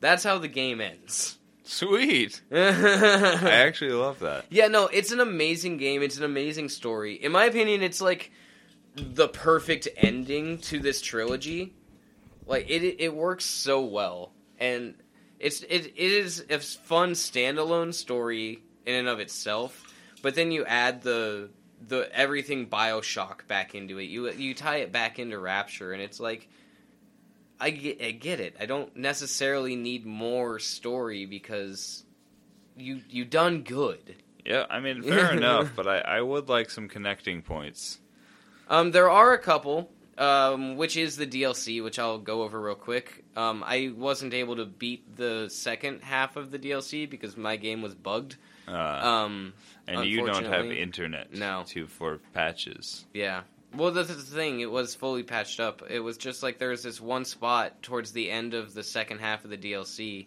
[0.00, 1.38] That's how the game ends.
[1.64, 2.42] Sweet.
[2.52, 4.44] I actually love that.
[4.50, 6.02] Yeah, no, it's an amazing game.
[6.02, 7.14] It's an amazing story.
[7.14, 8.30] In my opinion, it's like
[8.94, 11.74] the perfect ending to this trilogy.
[12.46, 14.94] Like it, it works so well, and
[15.38, 19.82] it's it, it is a fun standalone story in and of itself.
[20.22, 21.50] But then you add the
[21.86, 24.04] the everything Bioshock back into it.
[24.04, 26.48] You you tie it back into Rapture, and it's like
[27.60, 28.56] I get, I get it.
[28.60, 32.04] I don't necessarily need more story because
[32.76, 34.16] you you done good.
[34.44, 37.98] Yeah, I mean, fair enough, but I, I would like some connecting points.
[38.68, 42.74] Um, there are a couple, um, which is the DLC, which I'll go over real
[42.74, 43.24] quick.
[43.36, 47.82] Um, I wasn't able to beat the second half of the DLC because my game
[47.82, 48.36] was bugged.
[48.68, 49.52] Uh, Um,
[49.86, 51.64] and you don't have internet No.
[51.68, 53.04] to for patches.
[53.14, 53.42] Yeah.
[53.74, 54.60] Well, that's the thing.
[54.60, 55.82] It was fully patched up.
[55.90, 59.18] It was just like there was this one spot towards the end of the second
[59.18, 60.26] half of the DLC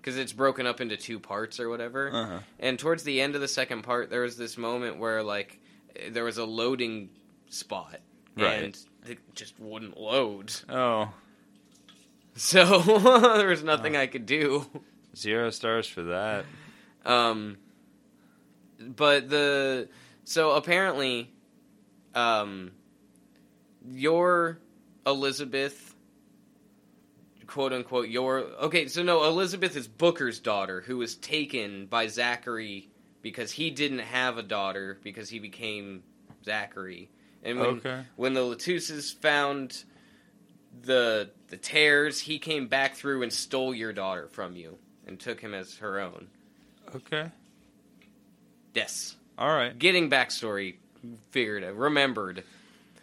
[0.00, 2.10] because it's broken up into two parts or whatever.
[2.12, 2.38] Uh-huh.
[2.58, 5.60] And towards the end of the second part, there was this moment where like
[6.10, 7.08] there was a loading
[7.50, 8.00] spot
[8.36, 8.62] Right.
[8.64, 8.78] and
[9.08, 10.52] it just wouldn't load.
[10.68, 11.12] Oh,
[12.34, 12.78] So
[13.36, 14.64] there was nothing I could do.
[15.16, 16.44] zero stars for that.
[17.04, 17.56] Um,
[18.78, 19.88] but the
[20.24, 21.32] so apparently,
[22.14, 22.70] um,
[23.90, 24.60] your
[25.06, 25.94] Elizabeth,
[27.46, 28.86] quote unquote, your okay.
[28.88, 32.88] So no, Elizabeth is Booker's daughter, who was taken by Zachary
[33.20, 36.04] because he didn't have a daughter because he became
[36.44, 37.10] Zachary.
[37.42, 38.02] And when Okay.
[38.16, 39.84] when the Luteces found
[40.82, 45.40] the the tears, he came back through and stole your daughter from you and took
[45.40, 46.28] him as her own.
[46.94, 47.30] Okay.
[48.74, 49.16] Yes.
[49.38, 49.76] All right.
[49.78, 50.76] Getting backstory
[51.30, 52.44] figured out, remembered.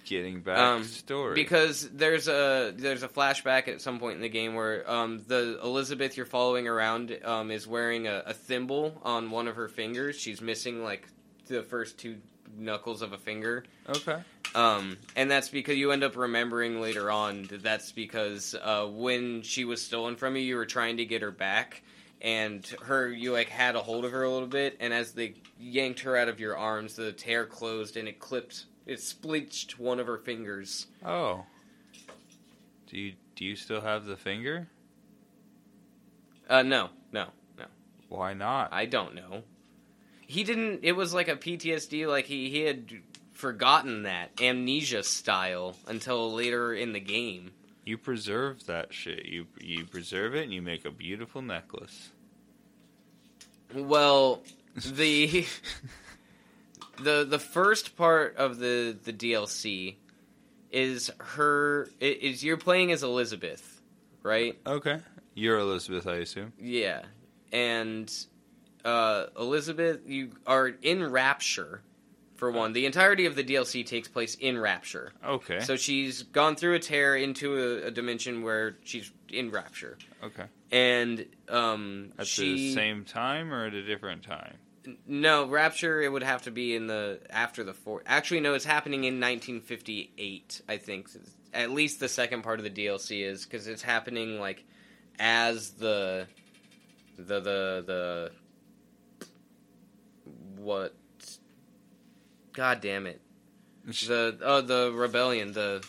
[0.06, 1.34] Getting back Um, story.
[1.34, 5.60] Because there's a there's a flashback at some point in the game where um, the
[5.64, 10.16] Elizabeth you're following around um, is wearing a, a thimble on one of her fingers.
[10.20, 11.08] She's missing like
[11.48, 12.18] the first two
[12.58, 13.64] knuckles of a finger.
[13.90, 14.22] okay.
[14.54, 19.42] Um, and that's because you end up remembering later on that that's because uh, when
[19.42, 21.84] she was stolen from you, you were trying to get her back,
[22.22, 25.36] and her you like had a hold of her a little bit, and as they
[25.60, 30.00] yanked her out of your arms, the tear closed and it clipped, it split one
[30.00, 30.88] of her fingers.
[31.06, 31.44] Oh.
[32.88, 34.70] Do you do you still have the finger?
[36.50, 37.28] Uh, no, no,
[37.58, 37.66] no,
[38.08, 38.72] Why not?
[38.72, 39.44] I don't know.
[40.28, 40.80] He didn't.
[40.84, 42.90] It was like a PTSD, like he he had
[43.34, 47.52] forgotten that amnesia style until later in the game.
[47.84, 49.26] You preserve that shit.
[49.26, 52.10] You you preserve it and you make a beautiful necklace.
[53.74, 54.42] Well,
[54.76, 55.46] the
[57.00, 59.96] the the first part of the the DLC
[60.72, 63.82] is her is you're playing as Elizabeth,
[64.24, 64.58] right?
[64.66, 65.00] okay.
[65.38, 66.54] You're Elizabeth, I assume.
[66.58, 67.02] Yeah.
[67.52, 68.12] And
[68.86, 71.82] uh Elizabeth you are in Rapture
[72.36, 72.74] for one.
[72.74, 75.14] The entirety of the DLC takes place in Rapture.
[75.26, 75.62] Okay.
[75.62, 79.98] So she's gone through a tear into a, a dimension where she's in Rapture.
[80.24, 80.46] okay.
[80.72, 84.58] And um At she the same time or at a different time?
[85.08, 86.02] No, Rapture.
[86.02, 88.04] It would have to be in the after the four.
[88.06, 90.62] Actually, no, it's happening in 1958.
[90.70, 91.10] I think
[91.54, 94.64] at least the second part of the DLC is because it's happening like
[95.18, 96.28] as the
[97.18, 98.32] the the the
[100.66, 100.96] what?
[102.54, 103.22] God damn it!
[103.86, 105.86] The oh the rebellion the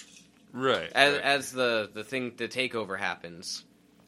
[0.52, 0.90] right.
[0.94, 1.22] as, right.
[1.22, 3.64] as the the thing the takeover happens.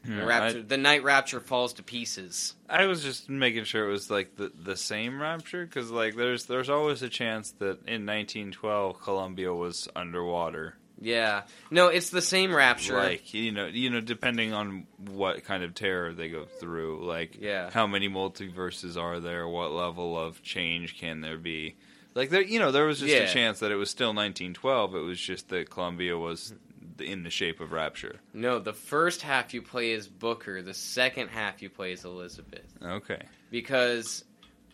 [0.07, 2.55] Yeah, Rapture, the night Rapture falls to pieces.
[2.69, 6.15] I, I was just making sure it was like the the same rapture because like
[6.17, 10.77] there's there's always a chance that in 1912 Columbia was underwater.
[11.01, 12.97] Yeah, no, it's the same Rapture.
[12.97, 17.37] Like you know you know depending on what kind of terror they go through, like
[17.41, 17.71] Yeah.
[17.71, 21.77] how many multiverses are there, what level of change can there be.
[22.15, 23.21] Like there, you know, there was just Yeah.
[23.21, 24.95] a chance that it was still 1912.
[24.97, 26.53] It was just that Columbia was
[26.99, 28.17] in the shape of Rapture.
[28.35, 32.65] No, the first half you play is Booker, the second half you play is Elizabeth.
[32.83, 33.23] Okay.
[33.53, 34.25] Because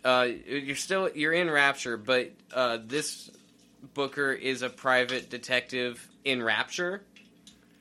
[0.05, 3.31] uh, you're still you're in Rapture, but uh, this
[3.93, 7.03] Booker is a private detective in Rapture,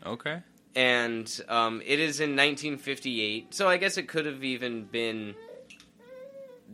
[0.06, 0.40] Okay.
[0.76, 3.54] and um, it is in 1958.
[3.54, 5.36] So I guess it could have even been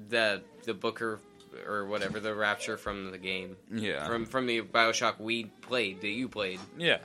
[0.10, 1.20] the the Booker
[1.68, 4.06] or whatever the Rapture from the game Yeah.
[4.08, 6.60] from from the Bioshock we played that you played.
[6.78, 7.00] yeah.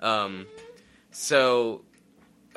[0.00, 0.46] Um,
[1.12, 1.82] so,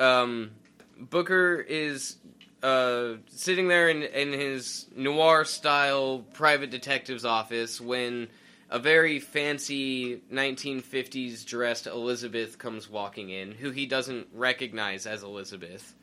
[0.00, 0.50] um,
[0.98, 2.16] Booker is
[2.62, 8.26] uh, sitting there in, in his noir style private detective's office when
[8.70, 15.94] a very fancy 1950s dressed Elizabeth comes walking in, who he doesn't recognize as Elizabeth,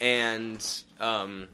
[0.00, 0.66] and
[0.98, 1.48] um,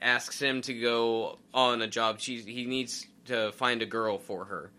[0.00, 2.20] asks him to go on a job.
[2.20, 4.70] She he needs to find a girl for her,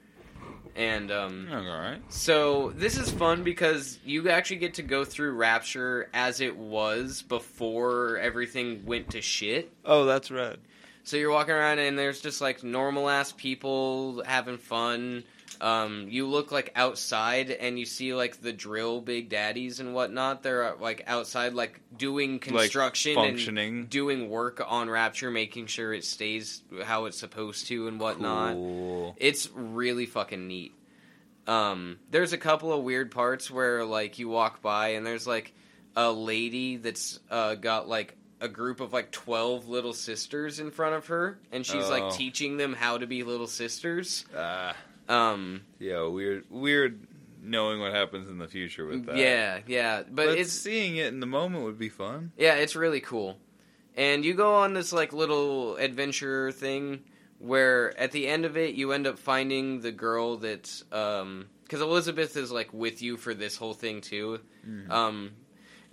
[0.76, 2.00] and um, all right.
[2.08, 7.22] so this is fun because you actually get to go through Rapture as it was
[7.22, 9.74] before everything went to shit.
[9.84, 10.60] Oh, that's red.
[11.04, 15.24] So you're walking around and there's just like normal ass people having fun.
[15.62, 20.44] Um, you look like outside and you see like the drill big daddies and whatnot.
[20.44, 23.80] They're uh, like outside, like doing construction functioning.
[23.80, 28.54] and doing work on Rapture, making sure it stays how it's supposed to and whatnot.
[28.54, 29.16] Cool.
[29.18, 30.74] It's really fucking neat.
[31.48, 35.54] Um, there's a couple of weird parts where like you walk by and there's like
[35.96, 40.96] a lady that's uh, got like a group of like 12 little sisters in front
[40.96, 41.90] of her and she's Oh.
[41.90, 44.26] like teaching them how to be little sisters.
[44.36, 44.76] Ah,
[45.08, 47.00] Um, yeah, weird, weird.
[47.42, 49.16] Knowing what happens in the future with that.
[49.16, 52.32] yeah, yeah, but, but it's seeing it in the moment would be fun.
[52.38, 53.40] Yeah, it's really cool.
[53.96, 57.00] And you go on this like little adventure thing
[57.40, 61.80] where at the end of it you end up finding the girl that um cuz
[61.82, 64.40] Elizabeth is like with you for this whole thing too.
[64.68, 64.90] Mhm.
[64.92, 65.32] Um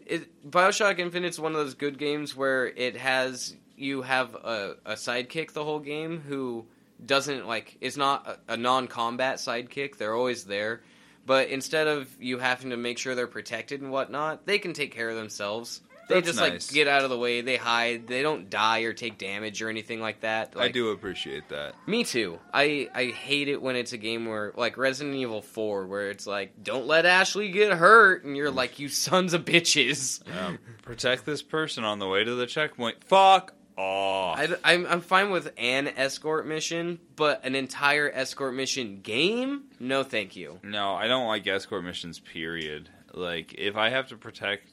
[0.06, 4.92] it, BioShock Infinite's one of those good games where it has you have a, a
[4.92, 6.64] sidekick the whole game who
[7.04, 9.96] doesn't like is not a, a non-combat sidekick.
[9.96, 10.82] They're always there,
[11.26, 14.94] but instead of you having to make sure they're protected and whatnot, they can take
[14.94, 15.82] care of themselves.
[16.08, 16.68] They That's just nice.
[16.68, 17.40] like get out of the way.
[17.40, 18.06] They hide.
[18.06, 20.54] They don't die or take damage or anything like that.
[20.56, 21.74] I do appreciate that.
[21.86, 22.38] Me too.
[22.54, 26.26] I I hate it when it's a game where like Resident Evil 4 where it's
[26.26, 30.22] like don't let Ashley get hurt and you're like you sons of bitches.
[30.36, 33.02] Um, protect this person on the way to the checkpoint.
[33.02, 34.38] Fuck off.
[34.38, 39.64] I, I'm I'm fine with an escort mission, but an entire escort mission game?
[39.80, 40.60] No, thank you.
[40.62, 42.20] No, I don't like escort missions.
[42.20, 42.90] Period.
[43.12, 44.70] Like if I have to protect,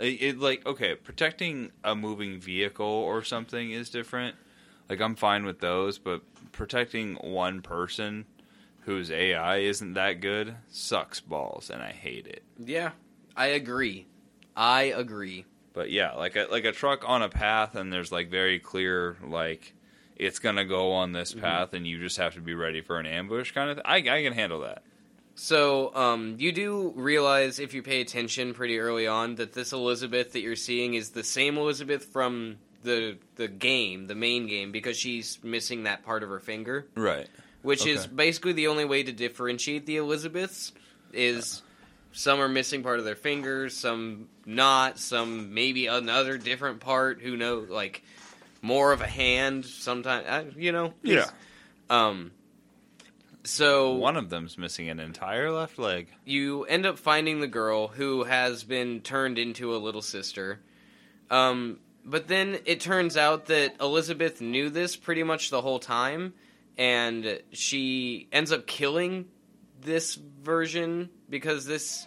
[0.00, 4.36] it, it like okay, protecting a moving vehicle or something is different.
[4.88, 6.22] Like I'm fine with those, but
[6.52, 8.24] protecting one person
[8.82, 12.42] whose AI isn't that good sucks balls, and I hate it.
[12.58, 12.92] Yeah,
[13.36, 14.06] I agree.
[14.56, 15.44] I agree.
[15.74, 19.16] But yeah, like a like a truck on a path, and there's like very clear
[19.24, 19.74] like
[20.16, 21.40] it's gonna go on this Mm-hmm.
[21.40, 23.76] path, and you just have to be ready for an ambush kind of.
[23.76, 24.82] Th- I I can handle that.
[25.40, 30.32] So, um, you do realize if you pay attention pretty early on that this Elizabeth
[30.32, 34.96] that you're seeing is the same Elizabeth from the the game, the main game, because
[34.96, 36.86] she's missing that part of her finger.
[36.96, 37.28] Right.
[37.62, 40.72] which is basically the only way to differentiate the Elizabeths
[41.12, 41.62] is
[42.12, 47.20] some are missing part of their fingers, some not, some maybe another different part.
[47.20, 47.68] Who knows?
[47.68, 48.02] Like
[48.60, 49.66] more of a hand.
[49.66, 50.94] Sometimes you know.
[51.02, 51.26] Yeah.
[51.90, 52.32] Um.
[53.48, 56.08] So One of them's missing an entire left leg.
[56.26, 60.60] you end up finding the girl who has been turned into a little sister.
[61.30, 66.34] Um, but then it turns out that Elizabeth knew this pretty much the whole time,
[66.76, 69.28] and she ends up killing
[69.80, 72.06] this version because this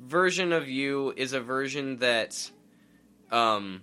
[0.00, 2.50] version of you is a version that,
[3.30, 3.82] um,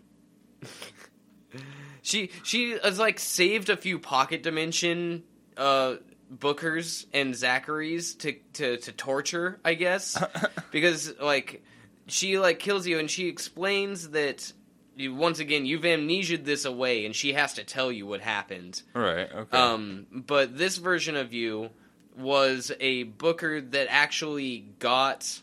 [2.01, 5.23] she she has like saved a few pocket dimension
[5.55, 5.95] uh
[6.31, 10.21] bookers and Zachary's to to to torture, I guess,
[10.71, 11.63] because like
[12.07, 14.51] she like kills you and she explains that
[14.95, 18.81] you once again you've amnesiaed this away and she has to tell you what happened.
[18.93, 19.29] Right.
[19.31, 19.57] Okay.
[19.57, 21.69] Um, but this version of you
[22.15, 25.39] was a booker that actually got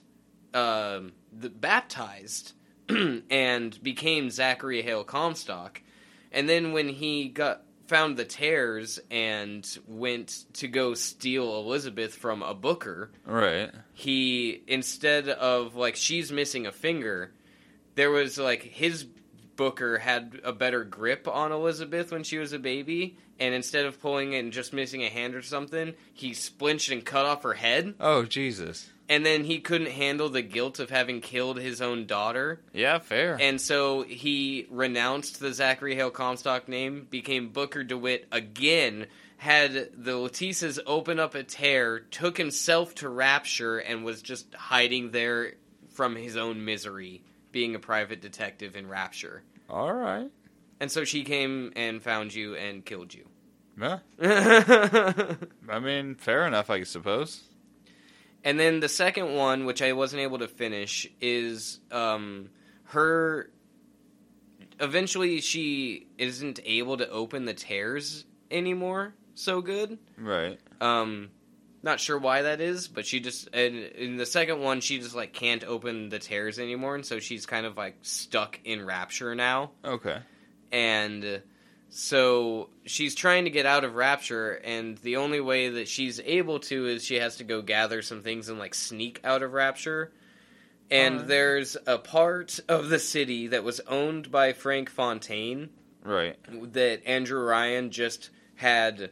[0.55, 2.53] um, the, baptized
[2.89, 5.83] and became Zachary Hale Comstock.
[6.33, 12.41] And then when he got found the tears and went to go steal Elizabeth from
[12.41, 13.73] a booker, right.
[13.93, 17.33] he instead of like she's missing a finger,
[17.97, 19.05] there was like his
[19.57, 24.01] booker had a better grip on Elizabeth when she was a baby, and instead of
[24.01, 27.55] pulling it and just missing a hand or something, he splinched and cut off her
[27.55, 28.89] head, Oh Jesus.
[29.11, 32.99] And then he couldn't handle the guilt of having killed his own daughter, Yeah.
[33.01, 33.37] Fair.
[33.39, 39.07] and so he renounced the Zachary Hale Comstock name, became Booker DeWitt again.
[39.37, 45.11] Had the Letitias open up a tear, took himself to Rapture, and was just hiding
[45.13, 45.55] there
[45.95, 49.43] from his own misery, being a private detective in Rapture.
[49.69, 50.31] All right.
[50.79, 53.27] And so she came and found you and killed you.
[53.81, 54.01] Yeah.
[55.69, 57.43] I mean, fair enough, I suppose.
[58.45, 62.51] Then the second one, which I wasn't able to finish, is um,
[62.85, 63.51] her.
[64.79, 69.15] Eventually, she isn't able to open the tears anymore.
[69.35, 69.99] so good.
[70.17, 70.59] Right.
[70.81, 71.31] Um,
[71.83, 75.15] not sure why that is, but she just and in the second one she just
[75.15, 79.35] like can't open the tears anymore, and so she's kind of like stuck in rapture
[79.35, 80.19] now, Okay.
[80.73, 81.43] and
[81.91, 86.61] so she's trying to get out of rapture, and the only way that she's able
[86.61, 90.13] to is she has to go gather some things and like sneak out of rapture.
[90.91, 91.29] And Alright.
[91.29, 95.71] there's a part of the city that was owned by Frank Fontaine
[96.05, 96.37] Right.
[96.73, 99.11] that Andrew Ryan just had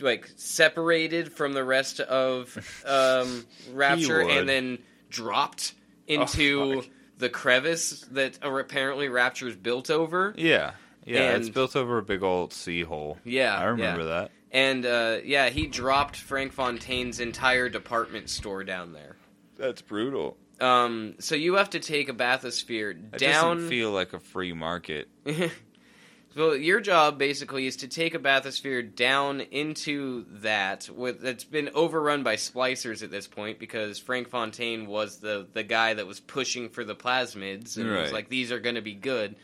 [0.00, 4.78] like separated from the rest of um, Rapture and then
[5.10, 5.74] dropped
[6.06, 6.82] into Oh,
[7.18, 10.34] the crevice that apparently Rapture's built over.
[10.36, 10.72] Yeah.
[11.08, 11.36] Yeah.
[11.36, 13.18] it's built over a big old sea hole.
[13.24, 14.06] Yeah, I remember yeah.
[14.06, 14.30] that.
[14.50, 19.16] And uh, yeah, he dropped Frank Fontaine's entire department store down there.
[19.58, 20.36] That's brutal.
[20.60, 23.56] Um, so you have to take a bathysphere It down.
[23.56, 25.08] doesn't feel like a free market.
[26.36, 31.70] well, your job basically is to take a bathysphere down into that with that's been
[31.74, 36.20] overrun by splicers at this point because Frank Fontaine was the the guy that was
[36.20, 39.36] pushing for the plasmids and was like these are going to be good.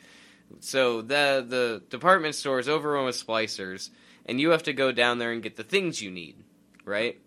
[0.60, 3.90] So the the department store is overrun with splicers,
[4.26, 6.36] and you have to go down there and get the things you need,
[6.84, 7.20] right?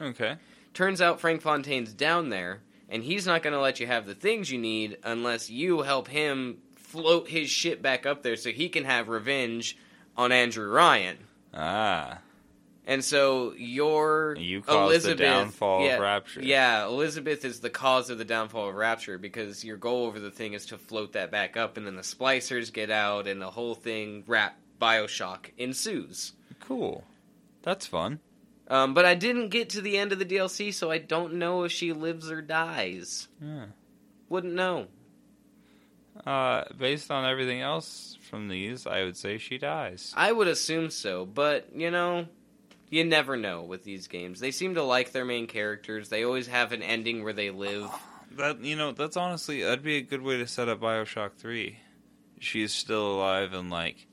[0.00, 0.36] Okay.
[0.74, 4.14] Turns out Frank Fontaine's down there, and he's not going to let you have the
[4.14, 8.68] things you need unless you help him float his shit back up there so he
[8.68, 9.76] can have revenge
[10.16, 11.18] on Andrew Ryan.
[11.52, 12.18] Ah.
[12.88, 16.40] And so your You caused the Elizabeth, downfall of yeah, Rapture.
[16.42, 20.30] Yeah, Elizabeth is the cause of the downfall of Rapture because your goal over the
[20.30, 23.50] thing is to float that back up, and then the splicers get out, and the
[23.50, 26.32] whole thing, rap Bioshock ensues.
[26.60, 27.04] Cool.
[27.62, 28.20] That's fun.
[28.68, 31.64] Um, but I didn't get to the end of the DLC, so I don't know
[31.64, 33.28] if she lives or dies.
[33.42, 33.66] Yeah.
[34.30, 34.86] Wouldn't know.
[36.26, 40.14] Uh, based on everything else from these, I would say she dies.
[40.16, 42.26] I would assume so, but you know,
[42.90, 44.40] you never know with these games.
[44.40, 46.08] They seem to like their main characters.
[46.08, 47.90] They always have an ending where they live.
[48.36, 51.78] That you know, that's honestly that'd be a good way to set up Bioshock Three.
[52.40, 54.06] She's still alive and like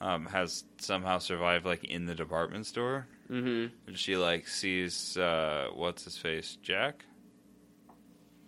[0.00, 3.06] um, has somehow survived like in the department store.
[3.30, 3.74] Mm-hmm.
[3.88, 7.04] And she like sees uh, what's his face Jack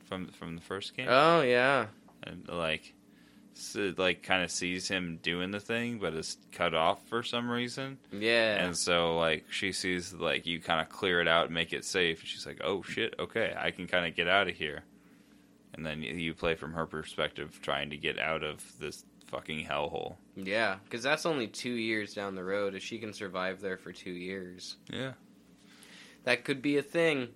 [0.06, 1.86] from from the first game, Oh yeah.
[2.22, 2.94] and like
[3.60, 7.50] s like kind of sees him doing the thing, but is cut off for some
[7.50, 7.98] reason.
[8.12, 8.64] Yeah.
[8.64, 11.84] And so, like, she sees, like, you kind of clear it out and make it
[11.84, 12.20] safe.
[12.20, 14.82] And She's like, oh, shit, okay, I can kind of get out of here.
[15.74, 19.64] And then you, you play from her perspective, trying to get out of this fucking
[19.64, 20.16] hellhole.
[20.34, 22.74] yeah, because that's only two years down the road.
[22.74, 25.12] If she can survive there for two years, Yeah.
[26.24, 27.28] that could be a thing.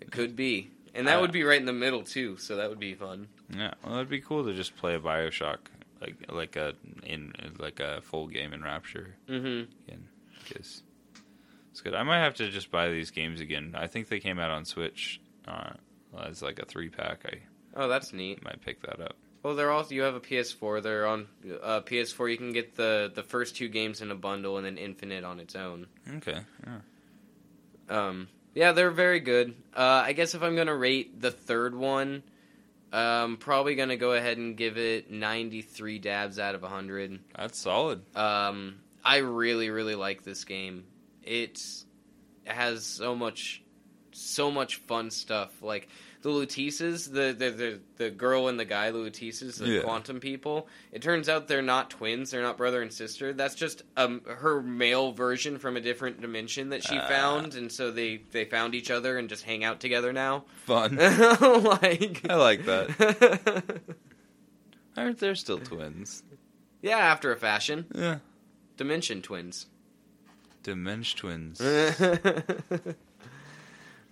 [0.00, 2.36] It could be, and that Uh, would be right in the middle too.
[2.36, 3.26] So that would be fun.
[3.56, 3.74] Yeah.
[3.84, 5.58] Well, it'd be cool to just play a Bioshock,
[6.00, 6.74] like, like a,
[7.04, 9.70] in, like a full game in Rapture Mm-hmm.
[9.86, 10.08] again.
[10.48, 10.82] Because
[11.70, 11.94] it's good.
[11.94, 13.74] I might have to just buy these games again.
[13.78, 15.70] I think they came out on Switch uh,
[16.18, 17.22] as, like, a three pack.
[17.26, 17.38] I
[17.74, 18.42] Oh, that's neat.
[18.44, 19.16] might pick that up.
[19.42, 20.82] Well, they're all you have a PS4.
[20.82, 21.26] They're on
[21.62, 22.30] uh, PS4.
[22.30, 25.40] You can get the the first two games in a bundle, and then Infinite on
[25.40, 25.86] its own.
[26.16, 26.38] Okay.
[26.66, 26.78] Yeah.
[27.88, 29.54] Um, yeah, they're very good.
[29.74, 32.22] Uh, I guess if I'm gonna rate the third one,
[32.92, 37.20] I'm probably gonna go ahead and give it 93 dabs out of 100.
[37.36, 38.02] That's solid.
[38.16, 40.84] Um, I really, really like this game.
[41.22, 41.60] It
[42.44, 43.62] has so much,
[44.12, 45.62] so much fun stuff.
[45.62, 45.88] Like
[46.22, 49.80] the Luteces, the the the, the girl and the guy, the Luteces, the Yeah.
[49.82, 50.68] quantum people.
[50.92, 52.30] It turns out they're not twins.
[52.30, 53.32] They're not brother and sister.
[53.32, 57.08] That's just um her male version from a different dimension that she Ah.
[57.08, 60.44] found, and so they they found each other and just hang out together now.
[60.64, 60.96] Fun.
[60.96, 63.80] like I like that.
[64.96, 66.22] Aren't there still twins?
[66.82, 68.18] yeah, after a fashion, Yeah.
[68.76, 69.66] dimension twins.
[70.62, 71.60] Dimension twins.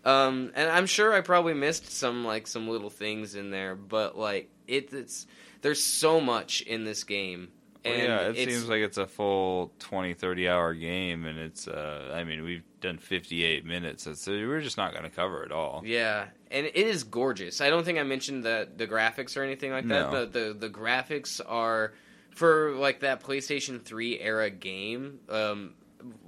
[0.05, 4.17] um, and I'm sure I probably missed some like some little things in there, but
[4.17, 5.27] like it, it's
[5.63, 7.49] there's so much in this game.
[7.85, 12.13] Well, yeah, it seems like it's a full 20, 30 hour game, and it's, uh,
[12.15, 15.83] I mean, we've done 58 minutes, so we're just not going to cover it all.
[15.85, 17.63] yeah, and it is gorgeous.
[17.63, 20.13] I don't think I mentioned the the graphics or anything like that.
[20.13, 20.27] No.
[20.27, 21.95] The, the the graphics are
[22.35, 25.21] for like that PlayStation 3 era game.
[25.31, 25.75] Um,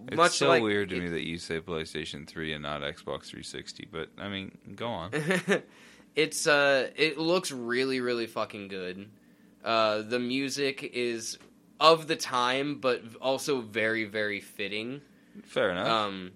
[0.08, 2.82] It's much so like weird to it- me that you say PlayStation 3 and not
[2.82, 5.10] Xbox 360, but, I mean, go on.
[6.14, 9.08] it's uh it looks really really fucking good
[9.64, 11.38] uh the music is
[11.80, 15.00] of the time but also very very fitting
[15.44, 15.88] Fair enough.
[15.88, 16.32] um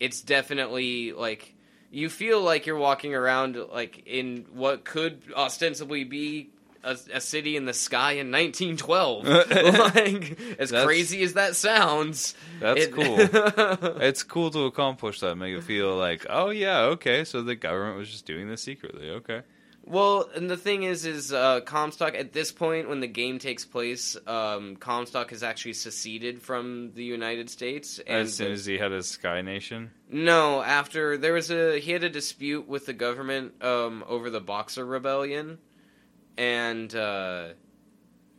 [0.00, 1.54] it's definitely like
[1.90, 6.48] you feel like you're walking around like in what could ostensibly be
[6.84, 9.24] a, a city in the sky in 1912.
[9.26, 13.16] like as That's- crazy as that sounds, That's it- cool.
[14.00, 15.36] it's cool to accomplish that.
[15.36, 19.10] Make it feel like, oh yeah, okay, so the government was just doing this secretly.
[19.10, 19.42] Okay.
[19.84, 23.64] Well, and the thing is, is uh, Comstock at this point when the game takes
[23.64, 27.98] place, um, Comstock has actually seceded from the United States.
[27.98, 29.90] And As soon as he had his Sky Nation.
[30.08, 34.40] no, after there was a he had a dispute with the government um, over the
[34.40, 35.58] Boxer Rebellion,
[36.36, 37.48] and uh,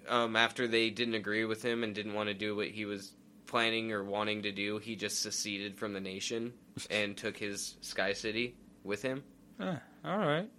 [0.07, 3.13] um, after they didn't agree with him and didn't want to do what he was
[3.45, 6.53] planning or wanting to do, he just seceded from the nation
[6.89, 9.23] and took his Sky City with him.
[9.59, 9.75] Eh,
[10.05, 10.49] all right.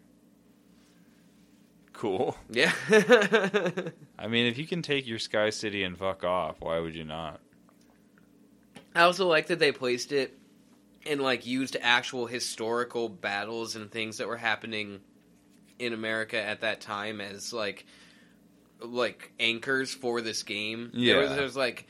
[1.92, 2.36] Cool.
[2.50, 2.72] Yeah.
[4.18, 7.04] I mean, if you can take your Sky City and fuck off, why would you
[7.04, 7.40] not?
[8.94, 10.36] I also like that they placed it
[11.06, 15.00] and like used actual historical battles and things that were happening
[15.78, 17.84] in America at that time as like
[18.80, 20.90] like anchors for this game.
[20.92, 21.20] There Yeah.
[21.20, 21.86] was, there's like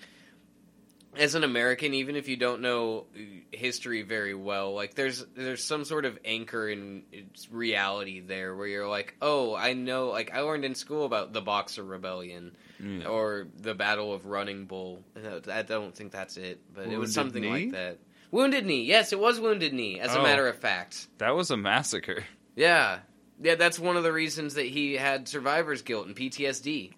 [1.16, 3.06] as an American, even if you don't know
[3.52, 7.04] history very well, like there's there's some sort of anchor in
[7.50, 11.40] reality there where you're like, oh, I know, like I learned in school about the
[11.40, 13.06] Boxer Rebellion Yeah.
[13.06, 15.04] or the Battle of Running Bull.
[15.50, 17.48] I don't think that's it, but it was something Knee?
[17.50, 17.98] like that.
[18.32, 20.00] Wounded Knee, yes, it was Wounded Knee.
[20.00, 20.22] As a Oh.
[20.24, 22.24] matter of fact, That was a massacre.
[22.56, 22.98] yeah,
[23.44, 26.94] yeah, that's one of the reasons that he had survivor's guilt and PTSD.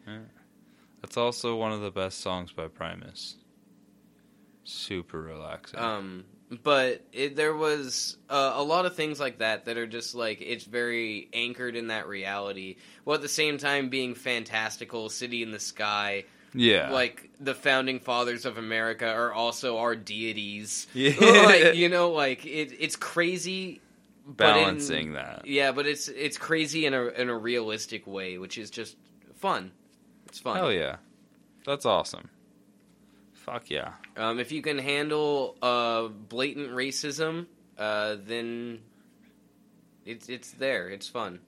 [1.03, 3.37] That's also one of the best songs by Primus.
[4.65, 5.79] Super relaxing.
[5.79, 6.25] Um,
[6.63, 10.41] but it, there was uh, a lot of things like that that are just like
[10.41, 15.09] it's very anchored in that reality, while at the same time being fantastical.
[15.09, 16.25] City in the sky,
[16.55, 16.91] yeah.
[16.91, 20.87] like the founding fathers of America are also our deities.
[20.95, 21.13] Yeah.
[21.21, 23.81] like, you know, like it, it's crazy.
[24.27, 25.47] But in- balancing that.
[25.47, 28.97] Yeah, but it's it's crazy in a in a realistic way, which is just
[29.37, 29.71] fun.
[30.29, 30.57] It's fun.
[30.57, 30.97] Hell yeah.
[31.65, 32.29] That's awesome.
[33.33, 33.93] Fuck yeah.
[34.17, 37.47] Um, if you can handle uh, blatant racism,
[37.79, 38.81] uh, then
[40.05, 40.89] it's it's there.
[40.89, 41.41] It's fun.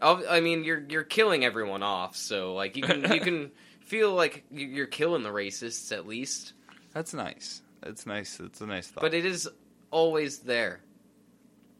[0.00, 4.12] I'll- I mean, you're you're killing everyone off, so like you can you can feel
[4.14, 6.52] like you- you're killing the racists at least,
[6.92, 7.62] That's nice.
[7.80, 8.36] That's nice.
[8.38, 9.02] That's a nice thought.
[9.02, 9.48] but it is
[9.90, 10.80] always there.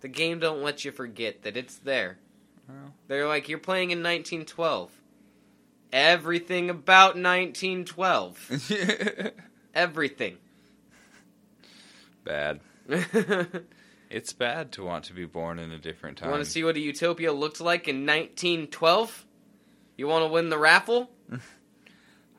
[0.05, 2.19] The game don't let you forget that it's there.
[2.69, 2.93] Well.
[3.09, 4.91] They're like you're playing in 1912.
[5.95, 9.33] Everything about 1912.
[9.75, 10.37] Everything.
[12.23, 12.61] bad.
[14.11, 16.29] It's bad to want to be born in a different time.
[16.29, 19.25] You want to see what a utopia looked like in 1912?
[19.97, 21.11] You want to win the raffle?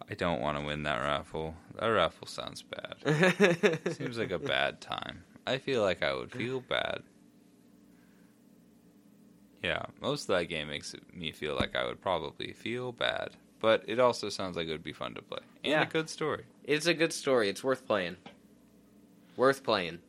[0.07, 1.55] I don't want to win that raffle.
[1.80, 3.95] That raffle sounds bad.
[3.95, 5.24] Seems like a bad time.
[5.47, 7.01] I feel like I would feel bad.
[9.66, 13.30] Yeah, most of that game makes me feel like I would probably feel bad.
[13.59, 15.39] But it also sounds like it would be fun to play.
[15.63, 15.82] And Yeah.
[15.84, 16.43] a good story.
[16.63, 17.49] it's a good story.
[17.49, 18.18] It's worth playing.
[19.38, 19.99] Worth playing.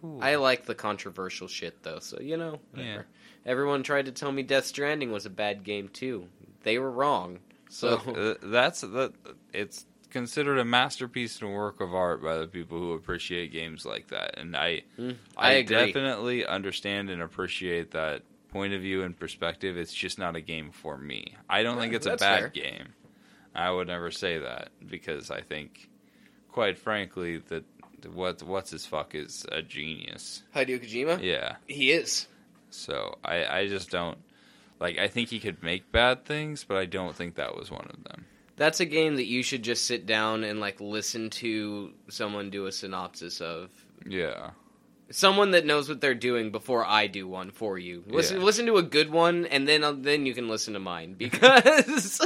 [0.00, 0.18] Cool.
[0.22, 2.60] I like the controversial shit though, so you know.
[2.72, 3.06] whatever.
[3.46, 6.28] Everyone tried to tell me Death Stranding was a bad game too.
[6.62, 7.38] They were wrong.
[7.68, 9.12] So Look, uh, that's that.
[9.52, 13.84] It's considered a masterpiece and a work of art by the people who appreciate games
[13.84, 18.22] like that, and I, Mm, I, I definitely understand and appreciate that
[18.54, 19.76] point of view and perspective.
[19.76, 21.34] It's just not a game for me.
[21.50, 22.48] I don't think it's a bad fair.
[22.48, 22.94] game.
[23.52, 25.90] I would never say that because I think,
[26.52, 27.64] quite frankly, that
[28.12, 30.44] what what's his fuck is a genius.
[30.54, 31.20] Hideo Kojima?
[31.20, 31.56] Yeah.
[31.66, 32.28] He is.
[32.70, 34.18] So I I just don't
[34.78, 34.98] like.
[34.98, 38.04] I think he could make bad things, but I don't think that was one of
[38.04, 38.24] them.
[38.56, 42.66] That's a game that you should just sit down and like listen to someone do
[42.66, 43.70] a synopsis of.
[44.06, 44.50] Yeah.
[45.16, 48.02] Someone that knows what they're doing before I do one for you.
[48.08, 48.42] Listen, Yeah.
[48.42, 52.20] listen to a good one, and then uh, then you can listen to mine because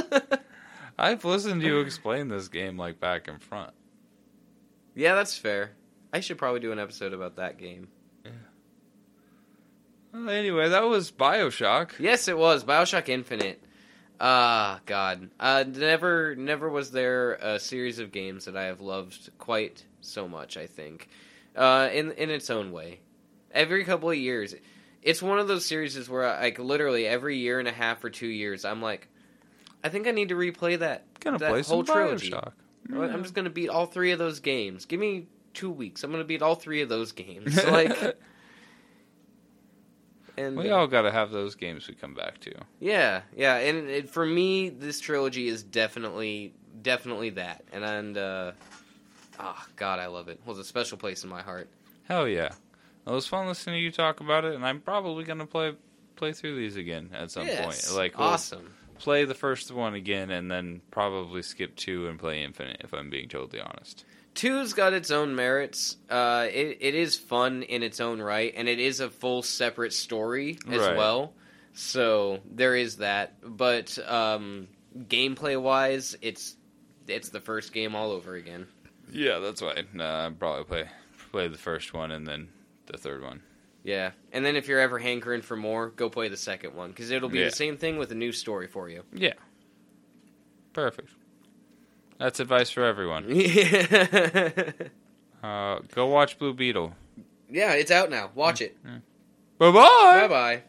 [0.97, 3.73] I've listened to you explain this game like back and front.
[4.95, 5.73] yeah, that's fair.
[6.11, 7.89] I should probably do an episode about that game.
[10.11, 11.91] Well, anyway, that was Bioshock.
[11.99, 13.61] Yes, it was Bioshock Infinite.
[14.19, 19.29] Ah, God, uh, never, never was there a series of games that I have loved
[19.37, 20.57] quite so much.
[20.57, 21.07] I think,
[21.59, 23.01] uh, in in its own way,
[23.51, 24.55] every couple of years,
[25.03, 28.27] it's one of those series where, like, literally every year and a half or two
[28.27, 29.09] years, I'm like,
[29.83, 31.03] I think I need to replay that.
[31.19, 32.31] Gonna that play whole some trilogy.
[32.31, 32.53] Bioshock.
[32.91, 34.85] I'm just gonna beat all three of those games.
[34.85, 36.03] Give me two weeks.
[36.03, 37.61] I'm gonna beat all three of those games.
[37.65, 38.17] like,
[40.37, 42.53] and we all got to have those games we come back to.
[42.79, 47.65] yeah, yeah, and it, for me, this trilogy is definitely, definitely that.
[47.73, 48.51] And and uh,
[49.39, 50.39] ah, God, I love it.
[50.45, 51.69] Holds a special place in my heart.
[52.03, 52.49] Hell yeah!
[53.07, 55.73] It was fun listening to you talk about it, and I'm probably gonna play
[56.15, 57.97] play through these again at some Yes, point.
[57.97, 58.73] Like we'll awesome.
[58.97, 62.81] play the first one again and then probably skip two and play Infinite.
[62.83, 64.03] If I'm being totally honest.
[64.35, 65.97] Two's got its own merits.
[66.09, 69.93] Uh, it it is fun in its own right, and it is a full separate
[69.93, 70.95] story as Right.
[70.97, 71.33] well.
[71.73, 73.35] So there is that.
[73.41, 74.67] But um,
[74.97, 76.55] gameplay wise, it's
[77.07, 78.67] it's the first game all over again.
[79.11, 79.83] Yeah, that's why.
[79.93, 80.89] Nah, I'd probably play
[81.31, 82.49] play the first one and then
[82.87, 83.41] the third one.
[83.83, 87.11] Yeah, and then if you're ever hankering for more, go play the second one because
[87.11, 87.45] it'll be Yeah.
[87.45, 89.03] the same thing with a new story for you.
[89.13, 89.33] Yeah.
[90.73, 91.09] Perfect.
[92.17, 93.25] That's advice for everyone.
[93.29, 94.71] yeah,
[95.43, 96.93] Uh, go watch Blue Beetle.
[97.49, 98.29] Yeah, it's out now.
[98.35, 98.75] Watch it.
[98.83, 99.71] Bye bye.
[99.71, 100.63] Bye bye.